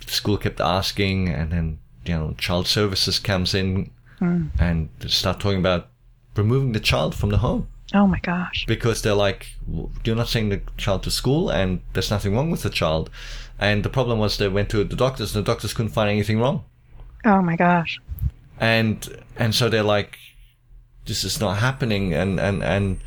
[0.05, 3.91] school kept asking, and then you know, child services comes in
[4.59, 5.89] and start talking about
[6.36, 8.65] removing the child from the home Oh my gosh.
[8.67, 9.55] because they're like,
[10.03, 13.09] you're not sending the child to school, and there's nothing wrong with the child.
[13.59, 16.39] And the problem was they went to the doctors, and the doctors couldn't find anything
[16.39, 16.63] wrong.
[17.23, 17.99] Oh my gosh.
[18.59, 19.07] And
[19.38, 20.17] and so they're like,
[21.05, 22.99] this is not happening, and and and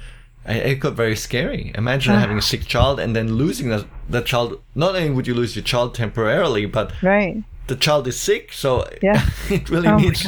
[0.46, 1.72] it got very scary.
[1.74, 2.20] Imagine ah.
[2.20, 4.60] having a sick child and then losing that that child.
[4.74, 7.42] Not only would you lose your child temporarily, but Right.
[7.66, 9.28] the child is sick, so Yeah.
[9.50, 10.26] it really Oh my needs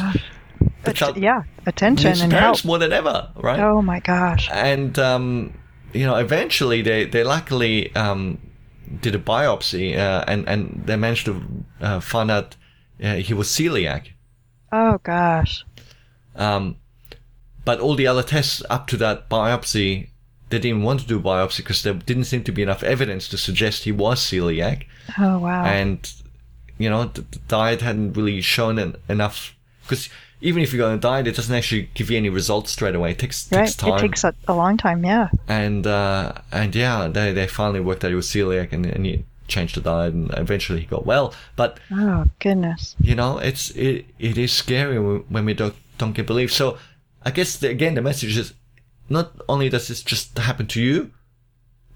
[0.93, 1.43] child yeah.
[1.65, 2.65] Attention and help.
[2.65, 3.59] more than ever, right?
[3.59, 4.49] Oh my gosh.
[4.51, 5.53] and um,
[5.93, 8.39] you know eventually they they luckily um,
[9.01, 11.41] did a biopsy uh, and and they managed to
[11.81, 12.55] uh, find out
[13.03, 14.07] uh, he was celiac
[14.71, 15.63] Oh gosh.
[16.35, 16.77] um,
[17.65, 20.09] but all the other tests up to that biopsy
[20.49, 23.37] they didn't want to do biopsy because there didn't seem to be enough evidence to
[23.37, 24.85] suggest he was celiac
[25.19, 25.63] Oh wow.
[25.65, 26.11] and
[26.77, 30.09] you know the, the diet hadn't really shown en- enough because
[30.41, 32.95] even if you go on a diet it doesn't actually give you any results straight
[32.95, 33.65] away it takes, right.
[33.65, 35.03] takes time It takes a, a long time.
[35.05, 35.29] Yeah.
[35.47, 39.23] and uh, and yeah, they, they finally worked out he was celiac, and, and he
[39.47, 41.33] changed the diet, and eventually he got well.
[41.55, 42.95] But Oh goodness.
[42.99, 46.51] you know, it's it it is scary when we don't don't get belief.
[46.53, 46.77] So
[47.23, 48.53] I guess the, again the message is
[49.09, 51.11] not only does this just happen to you,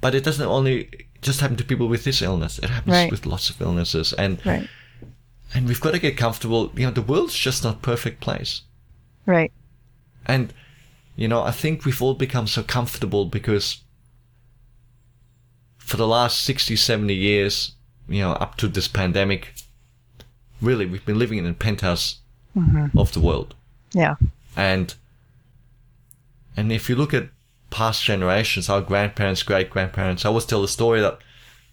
[0.01, 0.89] but it doesn't only
[1.21, 2.59] just happen to people with this illness.
[2.59, 3.09] It happens Right.
[3.09, 4.67] with lots of illnesses, and Right.
[5.53, 6.71] And we've got to get comfortable.
[6.75, 8.61] You know, the world's just not a perfect place.
[9.25, 9.51] Right.
[10.25, 10.53] And,
[11.15, 13.81] you know, I think we've all become so comfortable because
[15.77, 17.73] for the last 60, 70 years,
[18.07, 19.53] you know, up to this pandemic,
[20.61, 22.19] really, we've been living in a penthouse
[22.55, 22.97] mm-hmm.
[22.97, 23.53] of the world.
[23.93, 24.15] Yeah.
[24.55, 24.93] And,
[26.57, 27.29] and if you look at
[27.69, 31.19] past generations, our grandparents, great grandparents, I always tell the story that,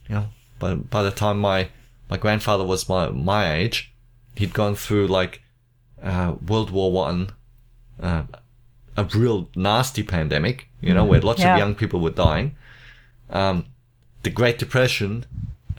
[0.08, 0.26] you know,
[0.58, 1.68] by, by the time my,
[2.12, 3.90] my grandfather was my, my age,
[4.34, 5.40] he'd gone through like,
[6.02, 7.30] uh, World War One,
[8.02, 8.24] uh,
[8.98, 11.54] a real nasty pandemic, you know, where lots Yeah.
[11.54, 12.54] of young people were dying,
[13.30, 13.64] um,
[14.24, 15.24] the Great Depression,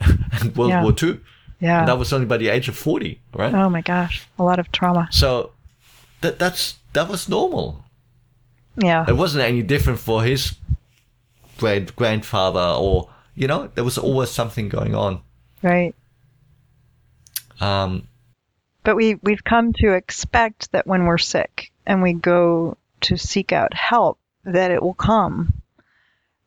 [0.40, 0.82] and World Yeah.
[0.82, 1.20] War Two.
[1.60, 1.78] Yeah.
[1.78, 3.54] And that was only by the age of 40, right?
[3.54, 4.26] oh my gosh.
[4.36, 5.06] A lot of trauma.
[5.12, 5.52] So
[6.20, 6.62] that that's
[6.94, 7.84] that was normal.
[8.76, 9.04] Yeah.
[9.06, 10.56] It wasn't any different for his
[11.58, 15.20] great grandfather or you know, there was always something going on.
[15.62, 15.94] Right.
[17.60, 18.08] Um
[18.82, 23.52] But we we've come to expect that when we're sick and we go to seek
[23.52, 25.52] out help, that it will come.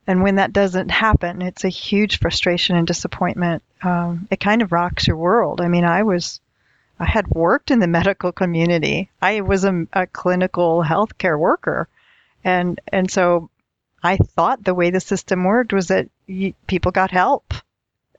[0.08, 3.62] And when that doesn't happen, it's a huge frustration and disappointment.
[3.84, 5.60] Um, it kind of rocks your world.
[5.60, 6.40] I mean, I was,
[6.98, 9.12] I had worked in the medical community.
[9.22, 11.88] I was a, a clinical healthcare worker,
[12.44, 13.50] and and so
[14.02, 16.08] I thought the way the system worked was that
[16.68, 17.54] people got help.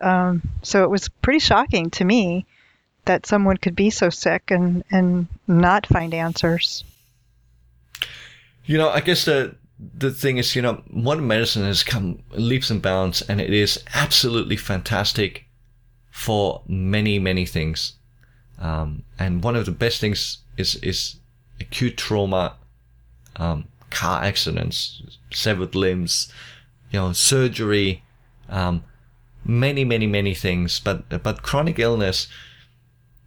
[0.01, 2.47] Um, so it was pretty shocking to me
[3.09, 6.85] that someone could be so sick and and not find answers.
[8.69, 9.57] you know, I guess the
[9.99, 13.83] the thing is, you know, modern medicine has come leaps and bounds and it is
[13.95, 15.47] absolutely fantastic
[16.11, 17.95] for many, many things.
[18.59, 21.17] Um, and one of the best things is, is
[21.61, 22.57] acute trauma,
[23.37, 25.01] um, car accidents,
[25.33, 26.33] severed limbs,
[26.91, 28.03] you know, surgery,
[28.49, 28.83] um,
[29.45, 30.81] many, many, many things.
[30.81, 32.27] But, but chronic illness,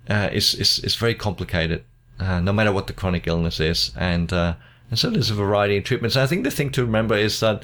[0.09, 1.83] uh, is, is, is very complicated,
[2.19, 3.91] uh, no matter what the chronic illness is.
[3.97, 4.55] And, uh,
[4.89, 6.15] and so there's a variety of treatments.
[6.15, 7.63] I think the thing to remember is that,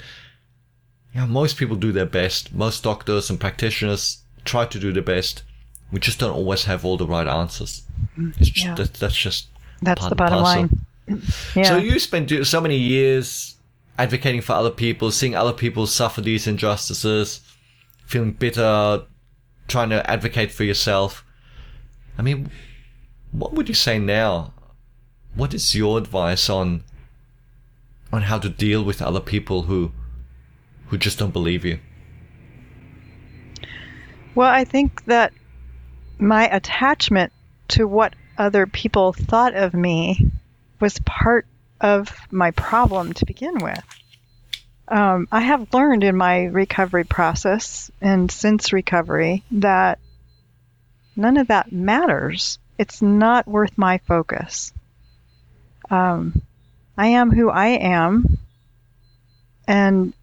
[1.13, 2.53] you know, most people do their best.
[2.53, 5.43] Most doctors and practitioners try to do their best.
[5.91, 7.83] We just don't always have all the right answers.
[8.17, 8.75] It's just, Yeah.
[8.75, 9.47] that, that's just
[9.81, 10.69] That's the bottom line.
[11.55, 11.63] Yeah.
[11.63, 13.55] So you spent so many years
[13.97, 17.39] advocating for other people, seeing other people suffer these injustices,
[18.05, 19.03] feeling bitter,
[19.69, 21.23] trying to advocate for yourself.
[22.17, 22.49] I mean,
[23.31, 24.53] what would you say now?
[25.35, 26.83] What is your advice on
[28.11, 29.91] on how to deal with other people who
[30.87, 31.79] who just don't believe you?
[34.33, 35.33] Well, I think that
[36.19, 37.33] my attachment
[37.69, 40.31] to what other people thought of me
[40.79, 41.47] was part
[41.81, 43.83] of my problem to begin with.
[44.87, 49.99] Um, I have learned in my recovery process and since recovery that
[51.17, 52.59] none of that matters.
[52.77, 54.71] It's not worth my focus.
[55.89, 56.41] Um,
[56.97, 58.37] I am who I am,
[59.67, 60.13] and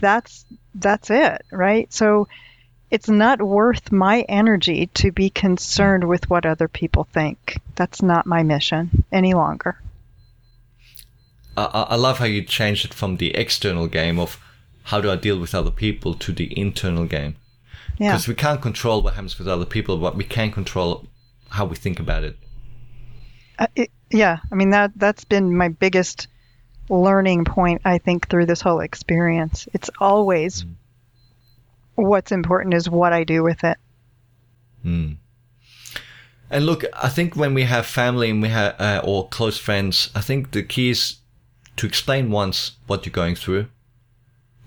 [0.00, 1.92] that's that's it, right?
[1.92, 2.28] So
[2.90, 7.60] it's not worth my energy to be concerned with what other people think.
[7.74, 9.80] That's not my mission any longer.
[11.56, 14.38] I, I I love how you changed it from the external game of
[14.84, 17.36] how do I deal with other people to the internal game.
[17.98, 18.12] Yeah.
[18.12, 21.06] Because we can't control what happens with other people, but we can control
[21.50, 22.36] how we think about it.
[23.58, 26.28] Uh, it, yeah, I mean that that's been my biggest
[26.88, 29.68] learning point I think through this whole experience.
[29.72, 30.64] It's always
[31.94, 33.78] what's important is what I do with it.
[34.82, 35.12] Hmm.
[36.50, 40.10] And look, I think when we have family and we have uh, or close friends,
[40.14, 41.16] I think the key is
[41.76, 43.68] to explain once what you're going through,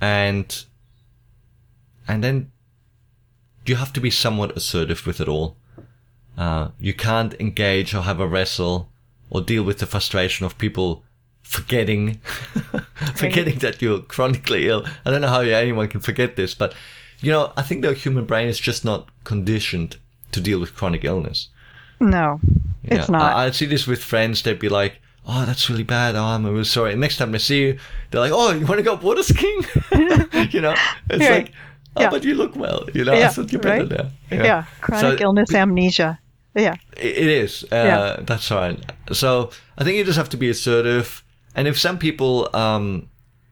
[0.01, 0.65] and
[2.07, 2.51] and then
[3.65, 5.55] you have to be somewhat assertive with it all.
[6.37, 8.89] Uh, you can't engage or have a wrestle
[9.29, 11.03] or deal with the frustration of people
[11.41, 12.19] forgetting,
[13.15, 14.85] forgetting that you're chronically ill.
[15.05, 16.73] I don't know how anyone can forget this, but
[17.21, 19.97] you know, I think the human brain is just not conditioned
[20.31, 21.49] to deal with chronic illness.
[21.99, 22.39] No,
[22.83, 23.21] it's not.
[23.21, 24.41] I, I see this with friends.
[24.43, 26.15] They'd be like, "Oh, that's really bad.
[26.15, 27.79] Oh, I'm really sorry." And next time I see you,
[28.11, 29.61] they're like, "Oh, you want to go water skiing?"
[30.51, 30.75] you know,
[31.09, 31.31] it's Right.
[31.31, 31.53] like, "Oh,
[32.01, 32.09] Yeah.
[32.09, 34.11] but you look well." You know, I Yeah, thought you're better right?
[34.31, 34.43] now.
[34.43, 34.63] yeah.
[34.81, 36.19] Chronic So- illness amnesia.
[36.55, 36.75] Yeah.
[36.95, 37.63] It is.
[37.71, 38.17] Uh, Yeah.
[38.21, 38.79] That's right.
[39.11, 41.23] So I think you just have to be assertive.
[41.55, 43.07] And if some people um,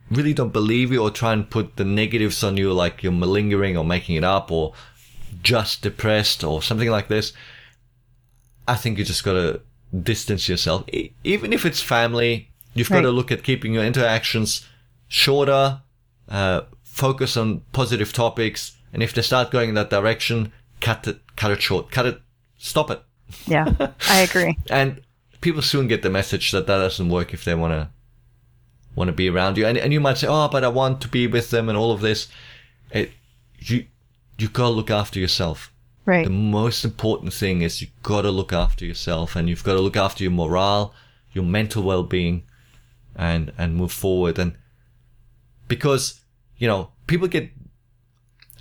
[0.09, 3.77] really don't believe you or try and put the negatives on you, like you're malingering
[3.77, 4.73] or making it up or
[5.41, 7.33] just depressed or something like this,
[8.67, 9.61] I think you just got to
[10.01, 10.85] distance yourself.
[11.23, 14.65] Even if it's family, you've got to look at keeping your interactions
[15.09, 15.81] shorter,
[16.29, 16.61] uh,
[16.93, 18.77] focus on positive topics.
[18.93, 22.21] And if they start going in that direction, cut it, cut it short, cut it,
[22.59, 23.01] stop it.
[23.47, 23.73] Yeah.
[24.07, 24.57] I agree.
[24.69, 25.01] And
[25.41, 27.89] people soon get the message that that doesn't work if they want to
[28.95, 29.65] want to be around you.
[29.65, 31.91] And, and you might say, oh, but I want to be with them and all
[31.91, 32.27] of this.
[32.91, 33.09] It,
[33.57, 33.87] you,
[34.37, 35.73] you gotta look after yourself.
[36.05, 36.25] Right.
[36.25, 39.97] The most important thing is you gotta look after yourself and you've got to look
[39.97, 40.93] after your morale,
[41.31, 42.43] your mental well-being
[43.15, 44.37] and, and move forward.
[44.37, 44.55] And
[45.67, 46.19] because,
[46.57, 47.49] you know, people get,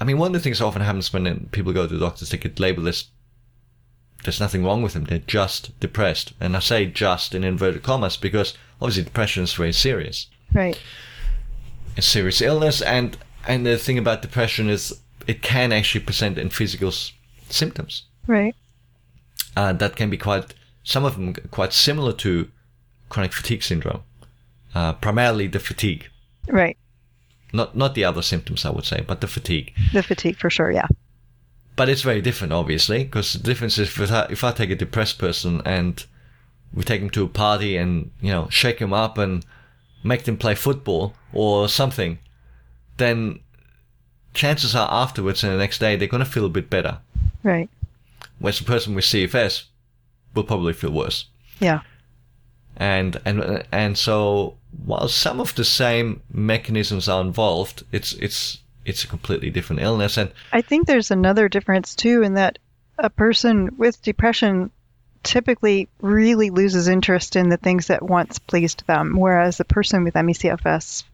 [0.01, 2.31] I mean, one of the things that often happens when people go to the doctors,
[2.31, 3.07] they get labeled as
[4.25, 5.05] there's nothing wrong with them.
[5.05, 6.33] They're just depressed.
[6.41, 10.29] And I say just in inverted commas because obviously depression is very serious.
[10.53, 10.81] Right.
[11.97, 12.81] A serious illness.
[12.83, 13.17] And,
[13.47, 17.13] and the thing about depression is it can actually present in physical s-
[17.49, 18.05] symptoms.
[18.27, 18.55] Right.
[19.57, 22.49] Uh, that can be quite, some of them quite similar to
[23.09, 24.03] chronic fatigue syndrome.
[24.75, 26.09] Uh, primarily the fatigue.
[26.49, 26.79] Right.
[27.53, 29.73] Not, not the other symptoms, I would say, but the fatigue.
[29.93, 30.71] The fatigue for sure.
[30.71, 30.87] Yeah.
[31.77, 34.77] But it's very different, obviously, because the difference is if I, if I take a
[34.77, 36.05] depressed person and
[36.73, 39.45] we take him to a party and, you know, shake him up and
[40.05, 42.19] make them play football or something,
[42.97, 43.41] then
[44.35, 46.99] chances are afterwards and the next day they're going to feel a bit better.
[47.43, 47.69] Right.
[48.39, 49.65] Whereas the person with CFS
[50.35, 51.27] will probably feel worse.
[51.61, 51.81] Yeah.
[52.77, 59.05] And, and, and so while some of the same mechanisms are involved, it's, it's, it's
[59.05, 60.17] a completely different illness.
[60.17, 62.59] And I think there's another difference too in that
[62.99, 64.71] a person with depression
[65.23, 70.15] typically really loses interest in the things that once pleased them, whereas a person with
[70.15, 71.05] ME/CFS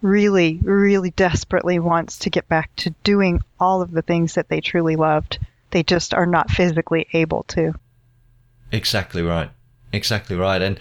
[0.00, 4.60] really, really desperately wants to get back to doing all of the things that they
[4.60, 5.38] truly loved.
[5.70, 7.74] They just are not physically able to.
[8.70, 9.50] Exactly right.
[9.92, 10.60] Exactly right.
[10.60, 10.78] And,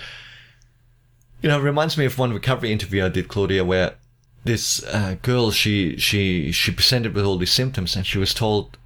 [1.42, 3.96] you know, it reminds me of one recovery interview I did, Claudia, where
[4.44, 8.78] this uh, girl, she, she, she presented with all these symptoms and she was told,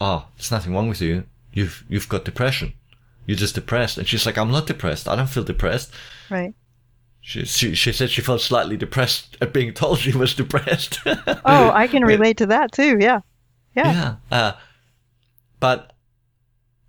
[0.00, 1.24] oh, there's nothing wrong with you.
[1.52, 2.72] You've, you've got depression.
[3.26, 3.98] You're just depressed.
[3.98, 5.08] And she's like, I'm not depressed.
[5.08, 5.92] I don't feel depressed.
[6.30, 6.54] Right.
[7.20, 11.00] She, she, she said she felt slightly depressed at being told she was depressed.
[11.04, 12.98] Oh, I can relate to that too.
[13.00, 13.20] Yeah.
[13.74, 14.16] Yeah.
[14.30, 14.36] Yeah.
[14.38, 14.52] Uh,
[15.58, 15.92] but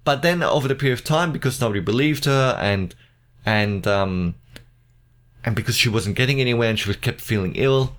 [0.08, 2.96] but then over the period of time, because nobody believed her, and
[3.46, 4.36] and um,
[5.44, 7.98] and because she wasn't getting anywhere, and she was kept feeling ill,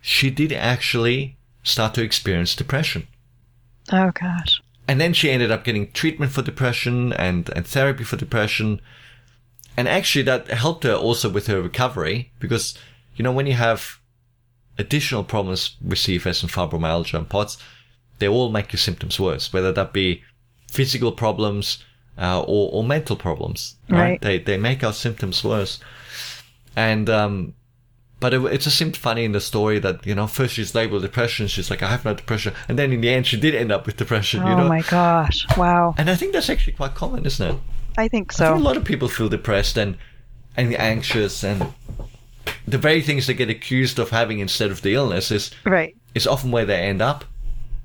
[0.00, 3.06] she did actually start to experience depression.
[3.92, 4.62] Oh gosh.
[4.88, 8.80] And then she ended up getting treatment for depression and, and therapy for depression.
[9.76, 12.78] And actually that helped her also with her recovery because,
[13.14, 13.98] you know, when you have
[14.78, 17.58] additional problems with CFS and fibromyalgia and POTS,
[18.20, 20.22] they all make your symptoms worse, whether that be
[20.72, 21.84] physical problems
[22.18, 23.76] uh, or, or mental problems.
[23.88, 24.20] Right.
[24.20, 25.78] They, they make our symptoms worse.
[26.74, 27.54] And, um,
[28.20, 31.02] but it, it just seemed funny in the story that, you know, first she's labeled
[31.02, 31.46] depression.
[31.48, 32.54] She's like, I have no depression.
[32.68, 34.64] And then in the end, she did end up with depression, Oh you know?
[34.64, 35.46] Oh my gosh.
[35.58, 35.94] Wow.
[35.98, 37.60] And I think that's actually quite common, isn't it?
[37.98, 39.98] I think I think a lot of people feel depressed and
[40.56, 41.74] and anxious and
[42.66, 45.94] the very things they get accused of having instead of the illness is Right.
[46.14, 47.24] is often where they end up.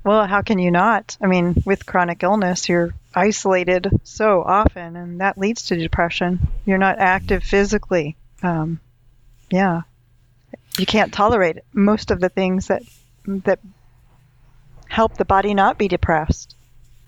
[0.08, 1.18] Well, how can you not?
[1.20, 6.48] I mean, with chronic illness, you're isolated so often, and that leads to depression.
[6.64, 8.16] You're not active physically.
[8.42, 8.80] Um,
[9.50, 9.82] yeah,
[10.78, 12.84] you can't tolerate most of the things that
[13.26, 13.58] that
[14.88, 16.56] help the body not be depressed.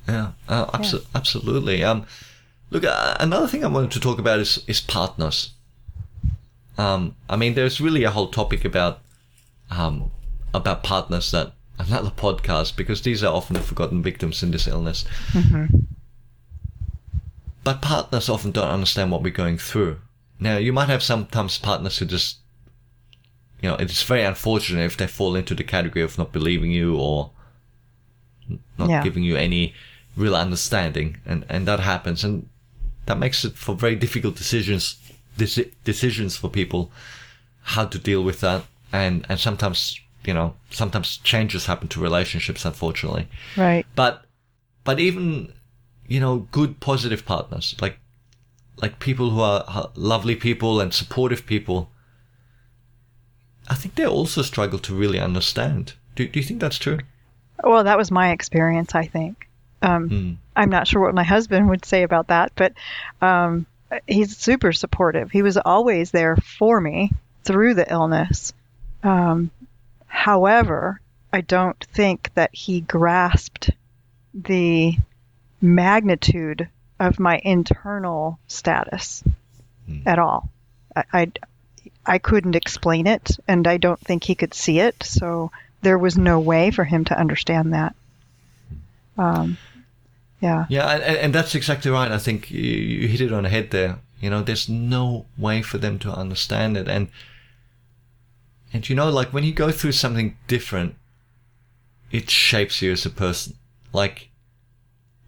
[0.06, 1.82] Yeah, uh, abso- absolutely.
[1.82, 2.04] Um,
[2.68, 5.54] look, uh, another thing I wanted to talk about is is partners.
[6.76, 8.98] Um, I mean, there's really a whole topic about
[9.70, 10.10] um,
[10.52, 11.54] about partners that
[11.88, 15.04] another podcast because these are often the forgotten victims in this illness.
[15.32, 15.76] Mm-hmm.
[17.62, 19.98] But partners often don't understand what we're going through.
[20.38, 22.38] Now, you might have sometimes partners who just,
[23.60, 26.96] you know, it's very unfortunate if they fall into the category of not believing you
[26.96, 27.30] or
[28.78, 29.02] not Yeah.
[29.02, 29.74] giving you any
[30.16, 32.48] real understanding, and and that happens, and
[33.06, 34.96] that makes it for very difficult decisions
[35.38, 36.90] deci- decisions for people
[37.62, 42.64] how to deal with that, and and sometimes you know sometimes changes happen to relationships,
[42.64, 43.28] unfortunately.
[43.56, 43.86] Right.
[43.94, 44.24] But
[44.84, 45.52] but even
[46.06, 47.98] you know good positive partners like
[48.82, 51.90] like people who are lovely people and supportive people.
[53.68, 55.94] I think they also struggle to really understand.
[56.16, 56.98] Do, do you think that's true?
[57.62, 59.48] Well, that was my experience, I think.
[59.82, 60.32] Um, Hmm.
[60.56, 62.72] I'm not sure what my husband would say about that, but
[63.22, 63.66] um,
[64.06, 65.30] he's super supportive.
[65.30, 67.12] He was always there for me
[67.44, 68.52] through the illness.
[69.02, 69.50] Um,
[70.10, 71.00] however,
[71.32, 73.70] I don't think that he grasped
[74.34, 74.96] the
[75.60, 79.24] magnitude of my internal status
[80.04, 80.50] at all.
[80.94, 81.32] I, I,
[82.04, 85.50] I couldn't explain it, and I don't think he could see it, so
[85.82, 87.94] there was no way for him to understand that.
[89.16, 89.56] Um,
[90.40, 90.66] yeah.
[90.68, 92.10] Yeah, and, and and that's exactly right.
[92.10, 93.98] I think you, you hit it on the head there.
[94.20, 97.08] You know, there's no way for them to understand it, and
[98.72, 100.94] and you know, like when you go through something different,
[102.10, 103.56] it shapes you as a person.
[103.92, 104.30] Like,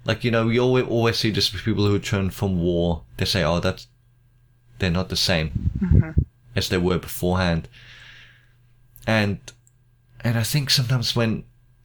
[0.04, 3.02] like you know, we always always see this people who return from war.
[3.16, 3.88] They say, "Oh, that's
[4.78, 6.10] they're not the same mm-hmm.
[6.54, 7.68] as they were beforehand,"
[9.06, 9.38] and
[10.20, 11.44] and I think sometimes when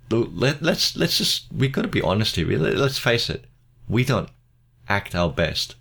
[0.10, 2.48] let, let's let's just we got to be honest here.
[2.58, 3.46] Let, let's face it,
[3.90, 4.30] we don't
[4.88, 5.76] act our best,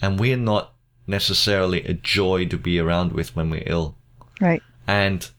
[0.00, 0.72] and we're not
[1.06, 3.94] necessarily a joy to be around with when we're ill.
[4.40, 4.62] Right.
[4.88, 5.30] And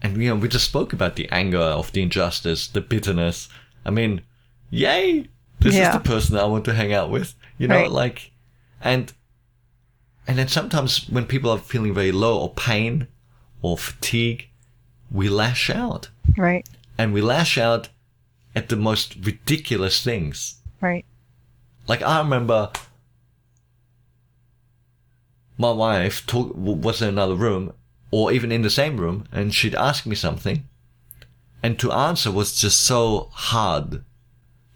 [0.00, 3.48] and you know we just spoke about the anger of the injustice, the bitterness.
[3.84, 4.22] I mean,
[4.70, 5.26] yay!
[5.58, 5.88] This Yeah.
[5.88, 7.34] is the person I want to hang out with.
[7.58, 7.90] You know, Right.
[7.90, 8.30] like,
[8.80, 9.12] and
[10.26, 13.08] and then sometimes when people are feeling very low or pain
[13.60, 14.48] or fatigue,
[15.10, 16.66] we lash out Right.
[16.96, 17.88] and we lash out
[18.54, 20.60] at the most ridiculous things.
[20.80, 21.04] Right.
[21.88, 22.70] Like I remember
[25.58, 27.72] my wife talk, was in another room
[28.10, 30.64] or even in the same room and she'd ask me something
[31.62, 34.04] and to answer was just so hard.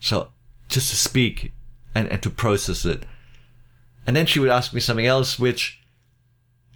[0.00, 0.28] So
[0.68, 1.52] just to speak
[1.94, 3.04] and, and to process it.
[4.06, 5.80] And then she would ask me something else, which,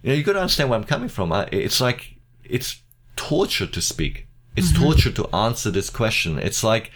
[0.01, 1.31] you know, you got to understand where I'm coming from.
[1.31, 2.81] I, it's like, it's
[3.15, 4.27] torture to speak.
[4.55, 4.83] It's mm-hmm.
[4.83, 6.39] torture to answer this question.
[6.39, 6.91] It's like,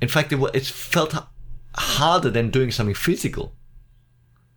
[0.00, 1.14] in fact, it, it felt
[1.76, 3.52] harder than doing something physical.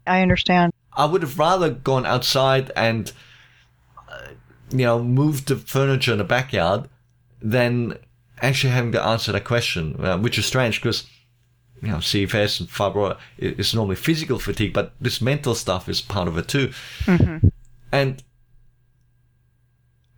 [0.08, 0.74] I understand.
[0.94, 3.12] I would have rather gone outside and,
[4.72, 6.88] you know, move the furniture in the backyard
[7.42, 7.98] than
[8.42, 11.06] actually having to answer that question, uh, which is strange because,
[11.82, 16.28] you know, CFS and fibro is normally physical fatigue, but this mental stuff is part
[16.28, 16.72] of it too.
[17.92, 18.24] And,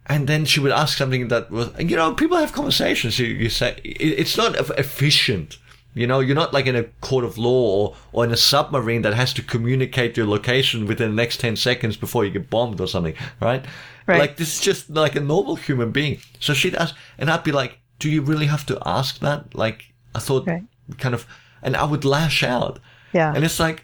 [0.07, 3.17] and then she would ask something that was, you know, people have conversations.
[3.17, 5.57] You, you say, it, it's not efficient.
[5.93, 7.51] You know, you're not like in a court of law
[7.89, 11.57] or, or in a submarine that has to communicate your location within the next 10
[11.57, 13.65] seconds before you get bombed or something, right?
[14.07, 14.19] Right.
[14.19, 16.19] Like, this is just like a normal human being.
[16.39, 19.53] So she'd ask, and I'd be like, do you really have to ask that?
[19.53, 20.63] Like, I thought Right.
[20.97, 21.27] kind of,
[21.61, 22.79] and I would lash out.
[23.13, 23.33] Yeah.
[23.35, 23.83] And it's like,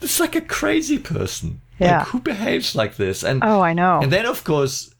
[0.00, 1.60] it's like a crazy person.
[1.78, 1.98] Yeah.
[1.98, 3.22] Like, who behaves like this?
[3.22, 4.00] And, Oh, I know.
[4.02, 4.94] and then, of course,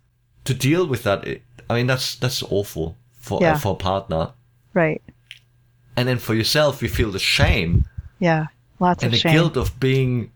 [0.44, 3.54] to deal with that, it, I mean, that's that's awful for Yeah.
[3.54, 4.32] uh, for a partner.
[4.74, 5.00] right.
[5.96, 7.84] And then for yourself, you feel the shame
[8.18, 8.46] Yeah.
[8.78, 10.30] Lots and of the guilt of being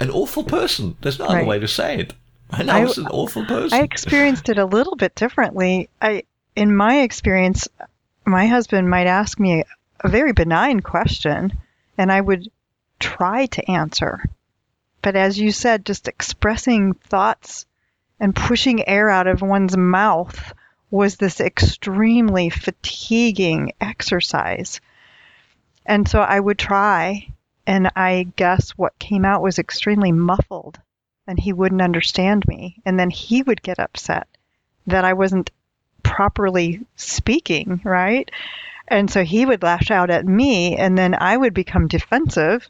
[0.00, 0.96] an awful person.
[1.02, 2.14] There's no other way to say it.
[2.50, 3.78] And I, I- was an awful person.
[3.78, 5.88] I experienced it a little bit differently.
[6.00, 6.22] I,
[6.56, 7.68] in my experience,
[8.24, 9.64] my husband might ask me
[10.00, 11.52] a very benign question,
[11.98, 12.50] and I would
[13.00, 14.24] try to answer.
[15.02, 17.66] But as you said, just expressing thoughts
[18.20, 20.54] and pushing air out of one's mouth
[20.94, 24.80] was this extremely fatiguing exercise.
[25.84, 27.26] And so I would try,
[27.66, 30.78] and I guess what came out was extremely muffled
[31.26, 32.80] and he wouldn't understand me.
[32.86, 34.28] And then he would get upset
[34.86, 35.50] that I wasn't
[36.04, 38.30] properly speaking, right?
[38.86, 42.68] And so he would lash out at me, and then I would become defensive.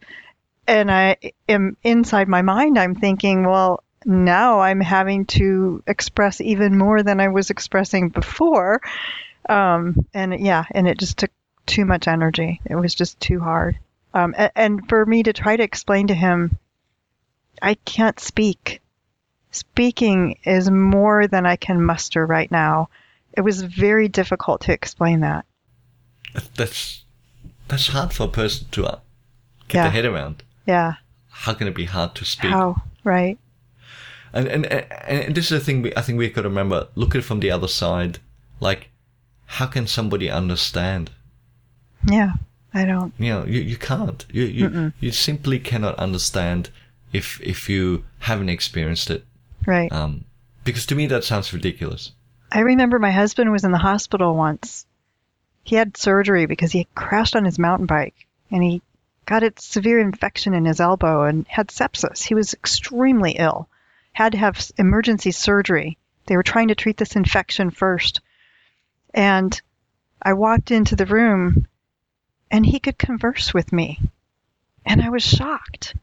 [0.66, 1.16] And I
[1.47, 7.21] am inside my mind, I'm thinking, well, now I'm having to express even more than
[7.21, 8.81] I was expressing before.
[9.49, 11.31] Um, and yeah, and it just took
[11.67, 12.61] too much energy.
[12.65, 13.79] It was just too hard.
[14.13, 16.59] Um, a- and for me to try to explain to him,
[17.61, 18.81] I can't speak.
[19.51, 22.89] Speaking is more than I can muster right now.
[23.33, 25.45] It was very difficult to explain that.
[26.57, 27.05] that's
[27.69, 28.99] that's hard for a person to uh,
[29.69, 29.83] get Yeah.
[29.85, 30.43] their head around.
[30.67, 30.95] Yeah.
[31.31, 32.51] how can it be hard to speak?
[32.51, 32.77] How?
[33.05, 33.39] Right.
[34.35, 36.89] And, and and this is the thing we, I think we got to remember.
[36.95, 38.18] Look at it from the other side.
[38.61, 38.91] Like,
[39.47, 41.11] how can somebody understand?
[42.07, 42.32] Yeah.
[42.74, 43.14] I don't.
[43.18, 44.26] You know, you, you can't.
[44.32, 46.70] You you, you simply cannot understand
[47.12, 49.24] if if you haven't experienced it.
[49.64, 49.91] Right.
[49.93, 50.24] Um,
[50.64, 52.11] because to me that sounds ridiculous.
[52.51, 54.87] I remember my husband was in the hospital once.
[55.62, 58.82] He had surgery because he crashed on his mountain bike and he
[59.24, 62.22] got a severe infection in his elbow and had sepsis.
[62.22, 63.68] He was extremely ill,
[64.15, 65.99] had to have emergency surgery.
[66.27, 68.21] They were trying to treat this infection first.
[69.12, 69.61] And
[70.23, 71.67] I walked into the room
[72.51, 74.01] and he could converse with me.
[74.87, 75.95] And I was shocked.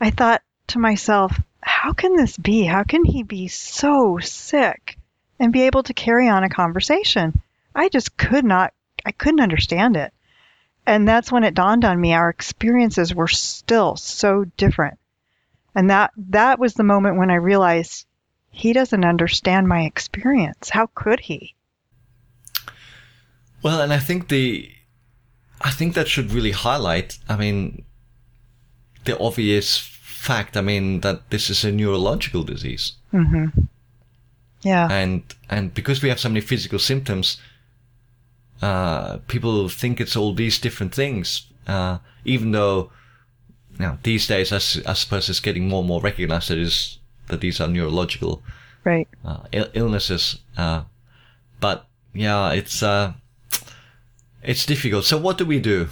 [0.00, 2.62] I thought to myself, how can this be?
[2.62, 4.96] How can he be so sick
[5.40, 7.40] and be able to carry on a conversation?
[7.74, 8.72] I just could not,
[9.04, 10.12] I couldn't understand it.
[10.86, 14.98] And that's when it dawned on me our experiences were still so different.
[15.78, 18.06] And that, that was the moment when I realized
[18.50, 20.70] he doesn't understand my experience.
[20.70, 21.54] How could he?
[23.62, 24.68] Well, and I think the,
[25.60, 27.18] I think that should really highlight.
[27.28, 27.84] I mean,
[29.04, 30.56] the obvious fact.
[30.56, 33.46] I mean that this is a neurological disease, hmm
[34.62, 34.88] Yeah.
[34.90, 37.38] and and because we have so many physical symptoms,
[38.60, 41.46] uh, people think it's all these different things.
[41.66, 42.90] Uh, even though,
[43.86, 44.58] know, these days, I
[44.92, 46.98] suppose it's getting more and more recognized that is
[47.28, 48.42] that these are neurological
[48.84, 49.08] right.
[49.24, 50.40] uh, Ill- illnesses.
[50.56, 50.82] Uh,
[51.60, 53.12] but yeah, it's uh,
[54.42, 55.04] it's difficult.
[55.04, 55.88] So what do we do?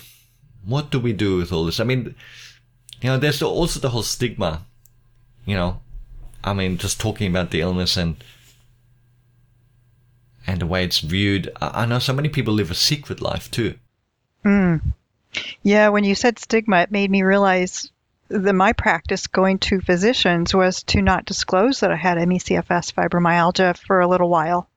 [0.65, 1.79] What do we do with all this?
[1.79, 2.15] I mean,
[3.01, 4.65] you know, there's also the whole stigma.
[5.45, 5.81] You know,
[6.43, 8.23] I mean, just talking about the illness and
[10.47, 11.53] and the way it's viewed.
[11.61, 13.75] I, I know so many people live a secret life too.
[14.45, 14.81] Mm.
[15.63, 17.91] Yeah, when you said stigma, it made me realize
[18.29, 23.77] that my practice going to physicians was to not disclose that I had ME/CFS fibromyalgia
[23.77, 24.69] for a little while,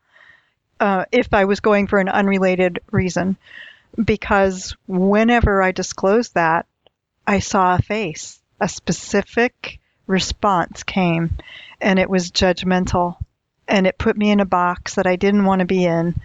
[0.80, 3.38] uh, if I was going for an unrelated reason,
[4.04, 6.66] because whenever I disclosed that,
[7.26, 11.38] I saw a face, a specific response came,
[11.82, 13.18] and it was judgmental,
[13.68, 16.16] and it put me in a box that I didn't want to be in.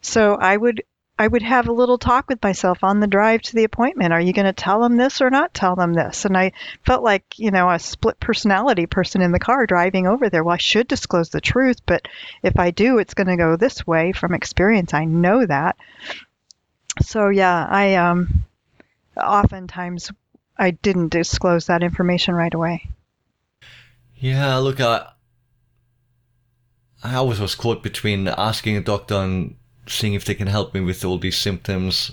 [0.00, 0.82] So I would
[1.16, 4.12] I would have a little talk with myself on the drive to the appointment.
[4.12, 6.24] Are you going to tell them this or not tell them this?
[6.24, 6.52] And I
[6.84, 10.42] felt like, you know, a split personality person in the car driving over there.
[10.42, 12.08] Well, I should disclose the truth, but
[12.42, 14.92] if I do, it's going to go this way from experience.
[14.92, 15.76] I know that.
[17.02, 18.44] So yeah, I um
[19.16, 20.12] oftentimes
[20.56, 22.88] I didn't disclose that information right away.
[24.16, 25.10] Yeah, look, I
[27.02, 29.56] I always was caught between asking a doctor and
[29.86, 32.12] seeing if they can help me with all these symptoms,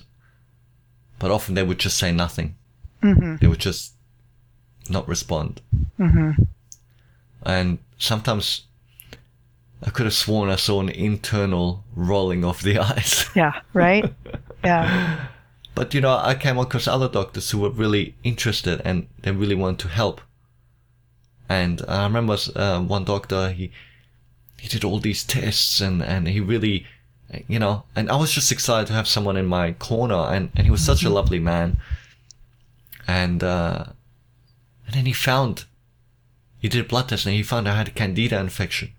[1.19, 2.55] but often they would just say nothing.
[3.01, 3.39] Mhm.
[3.39, 3.93] They would just
[4.89, 5.61] not respond.
[5.99, 6.47] Mhm.
[7.43, 8.63] And sometimes
[9.83, 13.25] I could have sworn I saw an internal rolling of the eyes.
[13.35, 14.13] Yeah, right?
[14.63, 15.27] yeah.
[15.73, 19.55] But you know, I came across other doctors who were really interested and they really
[19.55, 20.19] wanted to help.
[21.47, 23.71] And I remember uh, one doctor, he
[24.59, 26.85] he did all these tests and and he really,
[27.47, 30.65] you know, and I was just excited to have someone in my corner, and and
[30.65, 31.77] he was such a lovely man.
[33.07, 33.85] And uh,
[34.85, 35.65] and then he found,
[36.59, 38.91] he did a blood test and he found I had a candida infection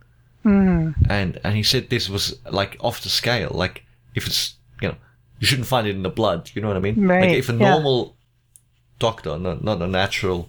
[0.44, 0.94] Mm.
[1.08, 3.52] and and he said this was like off the scale.
[3.54, 3.84] Like
[4.16, 4.96] if it's you know
[5.38, 6.50] you shouldn't find it in the blood.
[6.52, 7.06] You know what I mean?
[7.06, 7.70] Right, Like if a yeah.
[7.70, 8.16] normal
[8.98, 10.48] doctor, not not a natural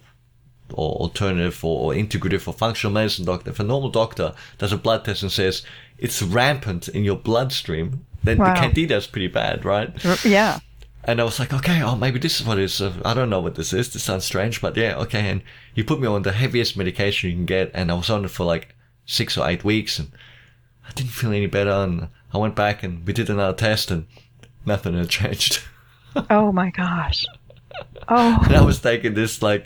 [0.73, 4.77] or alternative or, or integrative or functional medicine doctor, if a normal doctor does a
[4.77, 5.61] blood test and says
[6.03, 8.53] it's rampant in your bloodstream, then Wow.
[8.53, 9.89] the candida is pretty bad, right?
[10.23, 10.59] Yeah.
[11.05, 12.79] And I was like, okay, oh, maybe this is what it is.
[12.81, 13.91] Uh, I don't know what this is.
[13.91, 15.29] This sounds strange, but yeah, okay.
[15.29, 15.41] And
[15.73, 18.31] he put me on the heaviest medication you can get, and I was on it
[18.31, 18.75] for like
[19.05, 20.11] six or eight weeks, and
[20.87, 21.71] I didn't feel any better.
[21.71, 24.05] And I went back and we did another test, and
[24.65, 25.61] nothing had changed.
[26.29, 27.25] Oh my gosh.
[28.07, 29.61] Oh, and I was taking this like,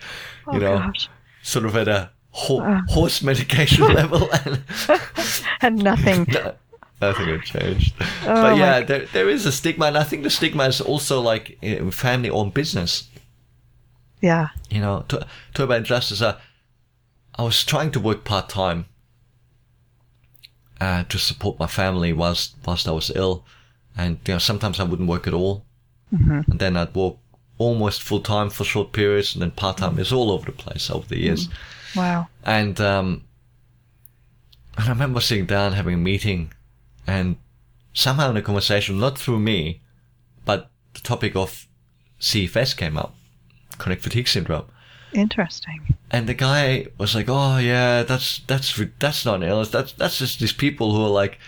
[0.54, 1.10] you oh know, gosh.
[1.42, 2.10] sort of at a
[2.44, 2.82] ho- Uh.
[2.90, 4.62] horse medication level, and
[5.62, 6.26] And nothing.
[6.34, 6.54] no,
[7.02, 7.94] nothing had changed.
[8.24, 11.20] Oh but yeah, there, there is a stigma, and I think the stigma is also
[11.32, 13.10] like in family-owned business.
[14.22, 14.48] Yeah.
[14.70, 15.18] you know, to,
[15.54, 16.22] talk about injustice.
[16.22, 16.40] Uh,
[17.40, 18.86] I was trying to work part time
[20.82, 23.46] uh, to support my family whilst whilst I was ill,
[23.96, 25.66] and you know sometimes I wouldn't work at all,
[26.10, 27.16] hmm and then I'd work
[27.60, 30.90] almost full time for short periods, and then part time is all over the place
[30.96, 31.50] over the years.
[31.96, 32.28] Wow.
[32.44, 33.24] And um,
[34.78, 36.54] and I remember sitting down having a meeting,
[37.06, 37.38] and
[37.94, 39.82] somehow in a conversation, not through me,
[40.46, 41.68] but the topic of
[42.20, 43.16] CFS came up,
[43.78, 44.66] chronic fatigue syndrome.
[45.14, 45.96] Interesting.
[46.12, 49.70] And the guy was like, "Oh yeah, that's that's that's not an illness.
[49.70, 51.40] That's that's just these people who are like,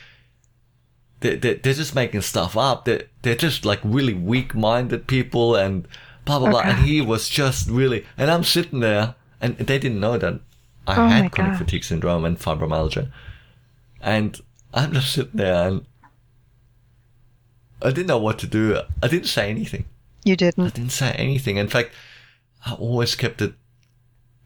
[1.20, 2.86] they they they're just making stuff up.
[2.86, 5.88] They they're just like really weak-minded people and
[6.26, 10.00] blah blah blah." And he was just really, and I'm sitting there, and they didn't
[10.00, 10.40] know that
[10.88, 11.60] I Oh had chronic God.
[11.60, 13.12] fatigue syndrome and fibromyalgia,
[14.02, 14.40] and
[14.74, 15.86] I'm just sitting there and
[17.82, 18.80] I didn't know what to do.
[19.02, 19.86] I didn't say anything.
[20.26, 20.66] You didn't.
[20.66, 21.58] I didn't say anything.
[21.58, 21.92] In fact,
[22.66, 23.54] I always kept it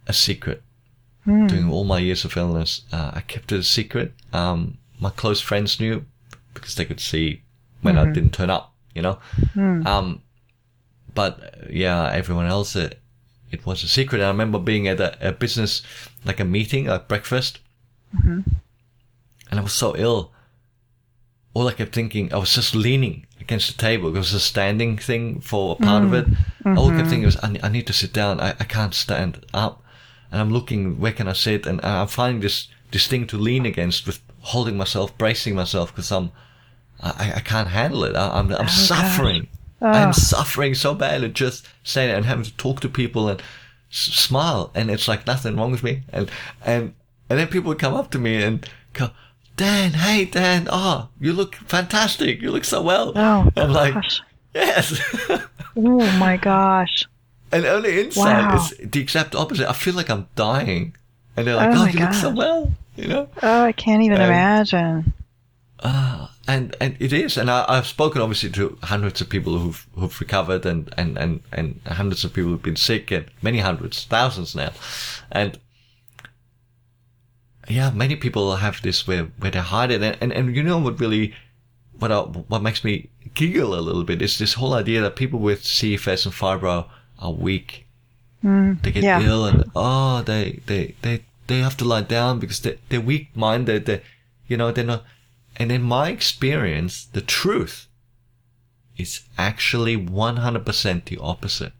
[0.07, 0.61] a secret.
[1.23, 1.47] Hmm.
[1.47, 4.13] During all my years of illness, uh, I kept it a secret.
[4.33, 6.05] Um, my close friends knew
[6.53, 7.41] because they could see
[7.81, 9.17] when I didn't turn up, you know.
[9.87, 10.21] Um,
[11.15, 12.99] but uh, yeah, everyone else, it,
[13.53, 14.21] it was a secret.
[14.21, 15.81] I remember being at a, a business,
[16.25, 17.59] like a meeting, a breakfast,
[18.15, 18.41] mm-hmm.
[19.49, 20.31] and I was so ill.
[21.53, 24.09] All I kept thinking, I was just leaning against the table.
[24.09, 26.19] It was a standing thing for a part of mm.
[26.21, 26.77] it.
[26.77, 27.53] All I kept thinking mm-hmm.
[27.53, 28.39] was, I, I need to sit down.
[28.39, 29.83] I, I can't stand up.
[30.31, 31.67] And I'm looking, where can I sit?
[31.67, 36.11] And I'm finding this, this thing to lean against with holding myself, bracing myself because
[36.11, 36.31] I'm,
[36.99, 38.15] I, I can't handle it.
[38.15, 39.47] I, I'm, I'm oh, suffering.
[39.83, 43.39] I'm suffering so badly just saying it and having to talk to people and
[43.91, 44.71] s- smile.
[44.75, 46.03] And it's like nothing wrong with me.
[46.11, 46.29] And,
[46.63, 46.93] and,
[47.29, 49.09] and then people would come up to me and go,
[49.57, 52.41] Dan, hey, Dan, oh, you look fantastic.
[52.41, 53.11] You look so well.
[53.15, 54.21] Oh, I'm like, gosh.
[54.53, 54.99] yes.
[55.75, 57.03] Oh my gosh.
[57.51, 58.55] and only inside, Wow.
[58.55, 59.67] it's the exact opposite.
[59.67, 60.95] I feel like I'm dying.
[61.35, 63.27] And they're like, Oh oh, you look so well, you know?
[63.41, 65.13] Oh, I can't even Um, imagine.
[66.47, 70.19] And and it is, and I, I've spoken obviously to hundreds of people who've who've
[70.19, 74.55] recovered, and and and and hundreds of people who've been sick, and many hundreds, thousands
[74.55, 74.71] now,
[75.31, 75.57] and
[77.69, 80.79] yeah, many people have this where where they hide it, and and, and you know
[80.79, 81.33] what really,
[81.97, 85.39] what I, what makes me giggle a little bit is this whole idea that people
[85.39, 86.87] with CFS and fibro
[87.19, 87.87] are weak.
[88.41, 88.73] Hmm.
[88.81, 89.21] they get yeah.
[89.21, 93.29] ill, and oh, they they they they have to lie down because they they're weak
[93.35, 93.85] minded.
[93.85, 94.01] They,
[94.47, 95.05] you know, they're not.
[95.55, 97.87] And in my experience, the truth
[98.97, 101.73] is actually 100% the opposite.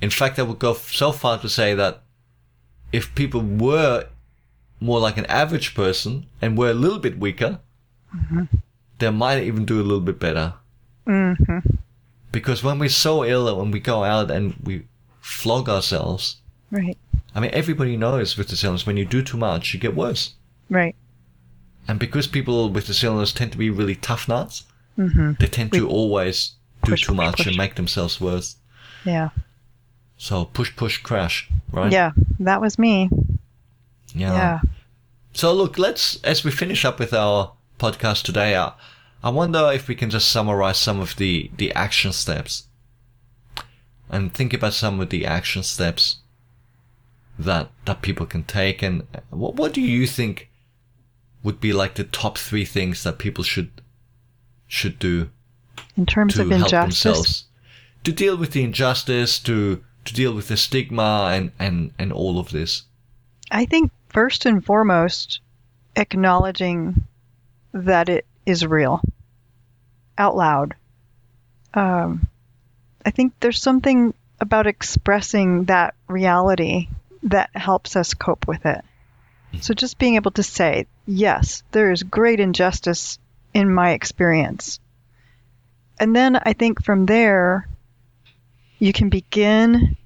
[0.00, 2.02] In fact, I would go so far to say that
[2.92, 4.06] if people were
[4.80, 7.60] more like an average person and were a little bit weaker,
[8.14, 8.44] mm-hmm.
[8.98, 10.54] they might even do a little bit better.
[11.06, 11.58] Mm-hmm.
[12.32, 14.86] Because when we're so ill and when we go out and we
[15.20, 16.40] flog ourselves,
[16.70, 16.96] Right.
[17.34, 20.34] I mean, everybody knows with the illness, when you do too much, you get worse.
[20.68, 20.94] Right.
[21.88, 24.64] And because people with this illness tend to be really tough nuts,
[24.98, 25.32] mm-hmm.
[25.40, 26.52] they tend to always
[26.84, 27.46] do Push, too much push.
[27.46, 28.56] and make themselves worse.
[29.04, 29.30] Yeah.
[30.16, 31.90] So push, push, crash, right?
[31.90, 32.12] Yeah.
[32.38, 33.10] That was me.
[34.14, 34.32] Yeah.
[34.34, 34.60] Yeah.
[35.32, 38.72] So look, let's, as we finish up with our podcast today, I,
[39.22, 42.64] I wonder if we can just summarize some of the, the action steps
[44.08, 46.18] and think about some of the action steps
[47.38, 48.82] that, that people can take.
[48.82, 50.49] And what, what do you think
[51.42, 53.70] would be like the top three things that people should,
[54.66, 55.30] should do
[55.96, 57.02] In terms to of help injustice.
[57.02, 57.44] themselves
[58.04, 62.38] to deal with the injustice, to to deal with the stigma and and and all
[62.38, 62.84] of this.
[63.50, 65.40] I think first and foremost,
[65.96, 67.04] acknowledging
[67.72, 69.02] that it is real
[70.16, 70.74] out loud.
[71.74, 72.28] Um,
[73.04, 76.88] I think there's something about expressing that reality
[77.24, 78.82] that helps us cope with it.
[79.60, 83.18] So just being able to say, yes, there is great injustice
[83.52, 84.78] in my experience.
[85.98, 87.68] And then I think from there,
[88.78, 89.96] you can begin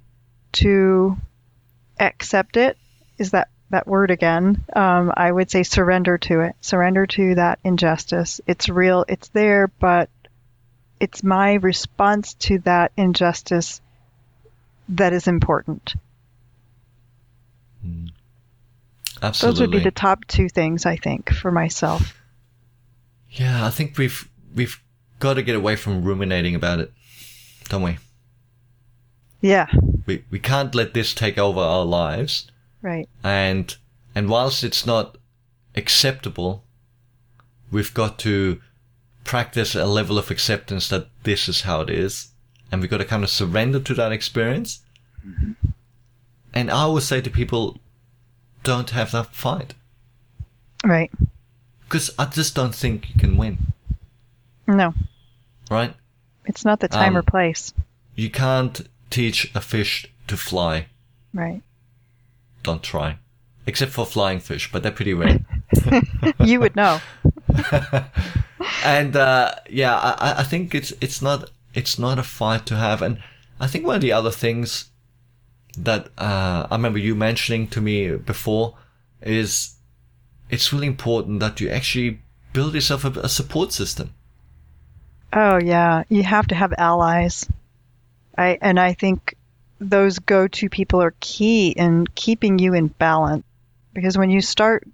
[0.53, 1.17] to
[2.01, 2.77] accept it.
[3.19, 4.65] Is that that word again?
[4.75, 6.57] Um, i would say surrender to it.
[6.61, 8.41] Surrender to that injustice.
[8.47, 10.11] It's real it's there but
[11.01, 13.81] it's my response to that injustice
[14.89, 15.95] that is important
[19.25, 19.55] Absolutely.
[19.55, 22.15] those would be the top two things i think for myself
[23.35, 24.81] yeah, I think we've we've
[25.19, 26.93] got to get away from ruminating about it,
[27.69, 27.99] don't we?
[29.41, 29.67] yeah
[30.07, 32.51] We we can't let this take over our lives.
[32.81, 33.77] right And
[34.15, 35.19] and whilst it's not
[35.75, 36.65] acceptable,
[37.71, 38.61] we've got to
[39.25, 42.29] practice a level of acceptance that this is how it is,
[42.71, 44.81] and we've got to kind of surrender to that experience.
[45.27, 45.53] Mm-hmm.
[46.53, 47.81] And I always say to people,
[48.65, 49.75] don't have that fight.
[50.85, 51.11] right
[51.85, 53.59] Because I just don't think you can win,
[54.67, 54.93] no
[55.71, 55.95] right?
[56.47, 57.73] it's not the time Um, or place
[58.17, 60.87] You can't teach a fish to fly.
[61.33, 61.63] right
[62.63, 63.19] Don't try.
[63.67, 65.39] Except for flying fish, but they're pretty rare.
[66.41, 67.01] you would know
[68.85, 72.77] and uh, yeah, I, I- I think it's it's not it's not a fight to
[72.77, 73.19] have, and
[73.61, 74.91] I think one of the other things
[75.77, 78.77] that uh, I remember you mentioning to me before
[79.23, 79.75] is
[80.51, 82.21] it's really important that you actually
[82.53, 84.15] build yourself a, a support system.
[85.33, 87.49] Oh yeah, you have to have allies.
[88.37, 89.37] I and I think
[89.81, 93.45] those go-to people are key in keeping you in balance
[93.93, 94.87] because when you start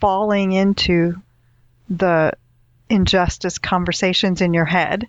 [0.00, 1.14] falling into
[1.88, 2.32] the
[2.88, 5.08] injustice conversations in your head,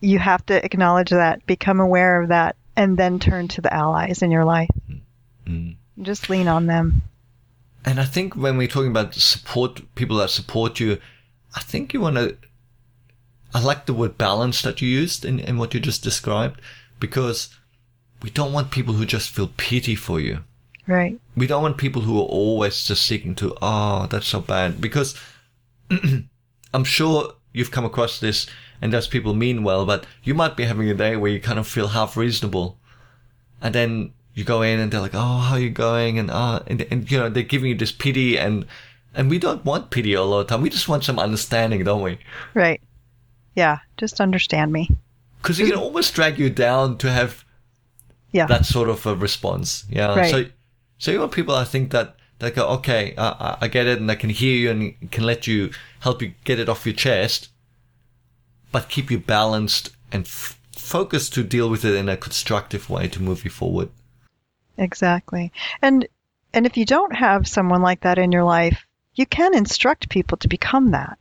[0.00, 4.22] you have to acknowledge that, become aware of that, and then turn to the allies
[4.22, 4.70] in your life.
[5.44, 5.74] Mm.
[6.00, 7.02] Just lean on them.
[7.84, 10.98] And I think when we're talking about support, people that support you,
[11.56, 12.36] I think you want to.
[13.52, 16.60] I like the word balance that you used in, in what you just described
[17.00, 17.48] because
[18.22, 20.44] we don't want people who just feel pity for you.
[20.86, 21.18] Right.
[21.34, 24.80] We don't want people who are always just seeking to, oh, that's so bad.
[24.80, 25.18] Because
[26.74, 28.46] I'm sure you've come across this
[28.80, 31.58] and those people mean well, but you might be having a day where you kind
[31.58, 32.78] of feel half reasonable.
[33.60, 36.18] And then you go in and they're like, oh, how are you going?
[36.18, 38.66] And, uh, and, and, you know, they're giving you this pity and,
[39.14, 40.62] and we don't want pity all the time.
[40.62, 42.18] We just want some understanding, don't we?
[42.54, 42.80] Right.
[43.56, 43.78] Yeah.
[43.96, 44.90] Just understand me.
[45.42, 47.44] Because it can almost drag you down to have
[48.32, 48.46] Yeah.
[48.46, 49.84] that sort of a response.
[49.90, 50.14] Yeah.
[50.14, 50.30] Right.
[50.30, 50.44] So,
[50.98, 54.08] so you want people, I think that that go, okay, uh, I get it, and
[54.08, 55.70] I can hear you and can let you
[56.00, 57.48] help you get it off your chest,
[58.72, 63.08] but keep you balanced and f- focused to deal with it in a constructive way
[63.08, 63.90] to move you forward.
[64.76, 65.52] Exactly.
[65.82, 66.06] And
[66.52, 70.38] and if you don't have someone like that in your life, you can instruct people
[70.38, 71.18] to become that.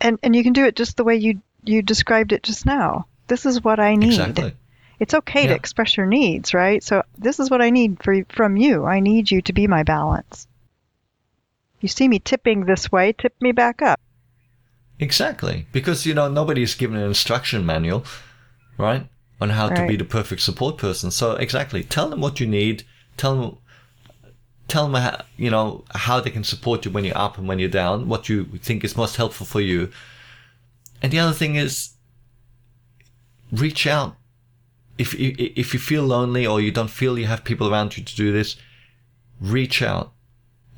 [0.00, 3.06] And and you can do it just the way you you described it just now.
[3.26, 4.08] This is what I need.
[4.08, 4.54] Exactly.
[5.00, 6.82] It's okay to express your needs, right?
[6.82, 8.84] So this is what I need for, from you.
[8.84, 10.46] I need you to be my balance.
[11.80, 14.00] You see me tipping this way, tip me back up.
[14.98, 15.66] Exactly.
[15.72, 18.04] Because, you know, nobody's given an instruction manual,
[18.78, 19.06] right?
[19.40, 21.10] On how to be the perfect support person.
[21.10, 21.82] So exactly.
[21.82, 22.84] Tell them what you need.
[23.16, 23.58] Tell them,
[24.68, 27.58] tell them, how, you know, how they can support you when you're up and when
[27.58, 29.90] you're down, what you think is most helpful for you.
[31.02, 31.90] And the other thing is
[33.52, 34.16] reach out.
[34.96, 38.04] If, you, if you feel lonely or you don't feel you have people around you
[38.04, 38.56] to do this,
[39.40, 40.12] reach out.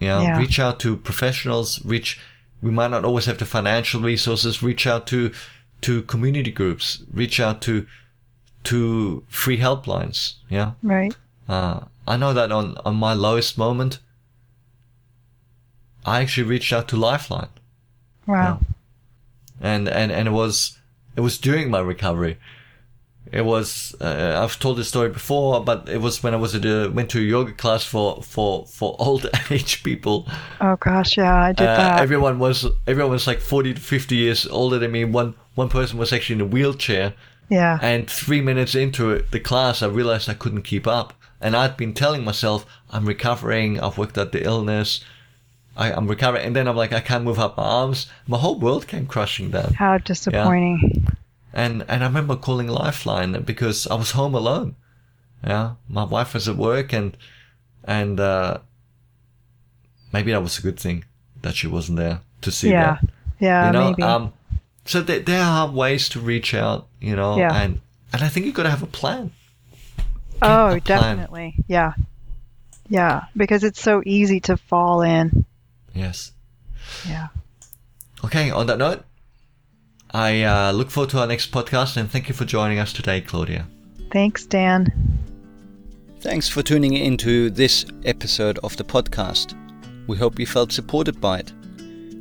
[0.00, 0.38] You know, Yeah.
[0.38, 2.18] reach out to professionals, reach,
[2.62, 5.32] we might not always have the financial resources, reach out to,
[5.82, 7.86] to community groups, reach out to,
[8.64, 10.34] to free helplines.
[10.48, 10.72] Yeah.
[10.82, 11.14] Right.
[11.48, 14.00] Uh, I know that on, on my lowest moment,
[16.04, 17.48] I actually reached out to Lifeline
[18.26, 18.60] Wow.
[19.60, 20.78] and, and, and it was,
[21.16, 22.38] it was during my recovery.
[23.32, 26.64] It was, uh, I've told this story before, but it was when I was at
[26.64, 30.26] a, went to a yoga class for, for, for old age people.
[30.60, 32.00] Oh gosh, yeah, I did Uh, that.
[32.00, 35.04] everyone was everyone was like 40 to 50 years older than me.
[35.04, 37.14] One one person was actually in a wheelchair,
[37.48, 37.78] yeah.
[37.82, 41.14] and three minutes into it, the class, I realized I couldn't keep up.
[41.40, 43.78] And I'd been telling myself, I'm recovering.
[43.80, 45.04] I've worked out the illness.
[45.76, 46.46] I, I'm recovering.
[46.46, 48.06] And then I'm like, I can't move up my arms.
[48.26, 49.74] My whole world came crashing down.
[49.74, 51.06] How disappointing.
[51.52, 54.76] And and I remember calling Lifeline because I was home alone.
[55.46, 57.16] Yeah, my wife was at work, and
[57.84, 58.58] and uh,
[60.12, 61.04] maybe that was a good thing
[61.42, 62.98] that she wasn't there to see Yeah.
[63.00, 63.10] that.
[63.38, 64.02] Yeah, you know, maybe.
[64.02, 64.32] um,
[64.84, 66.86] so there, there are ways to reach out.
[67.00, 67.52] You know, Yeah.
[67.54, 67.80] and
[68.12, 69.30] and I think you've got to have a plan.
[70.42, 70.80] oh, a plan.
[70.80, 71.54] definitely.
[71.68, 71.92] Yeah.
[72.88, 75.44] Yeah, because it's so easy to fall in.
[75.94, 76.32] Yes.
[77.08, 77.28] Yeah.
[78.24, 78.50] Okay.
[78.50, 79.04] On that note,
[80.16, 83.20] I uh, look forward to our next podcast, and thank you for joining us today,
[83.20, 83.66] Claudia.
[84.10, 84.90] Thanks, Dan.
[86.20, 89.52] Thanks for tuning into this episode of the podcast.
[90.06, 91.52] We hope you felt supported by it.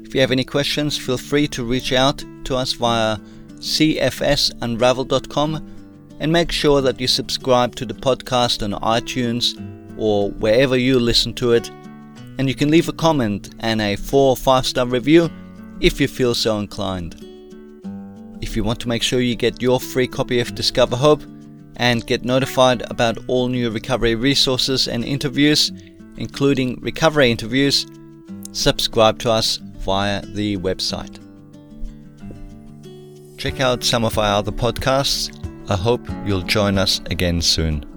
[0.04, 3.16] If you have any questions, feel free to reach out to us via
[3.60, 5.56] cfsunravelled.com
[6.20, 9.56] and make sure that you subscribe to the podcast on iTunes
[9.98, 11.72] or wherever you listen to it.
[12.39, 15.30] And you can leave a comment and a 4 or 5 star review
[15.80, 17.22] if you feel so inclined.
[18.41, 21.23] If you want to make sure you get your free copy of Discover Hope
[21.77, 25.71] and get notified about all new recovery resources and interviews,
[26.17, 27.86] including recovery interviews,
[28.51, 31.19] subscribe to us via the website.
[33.38, 35.31] Check out some of our other podcasts.
[35.69, 37.95] I hope you'll join us again soon.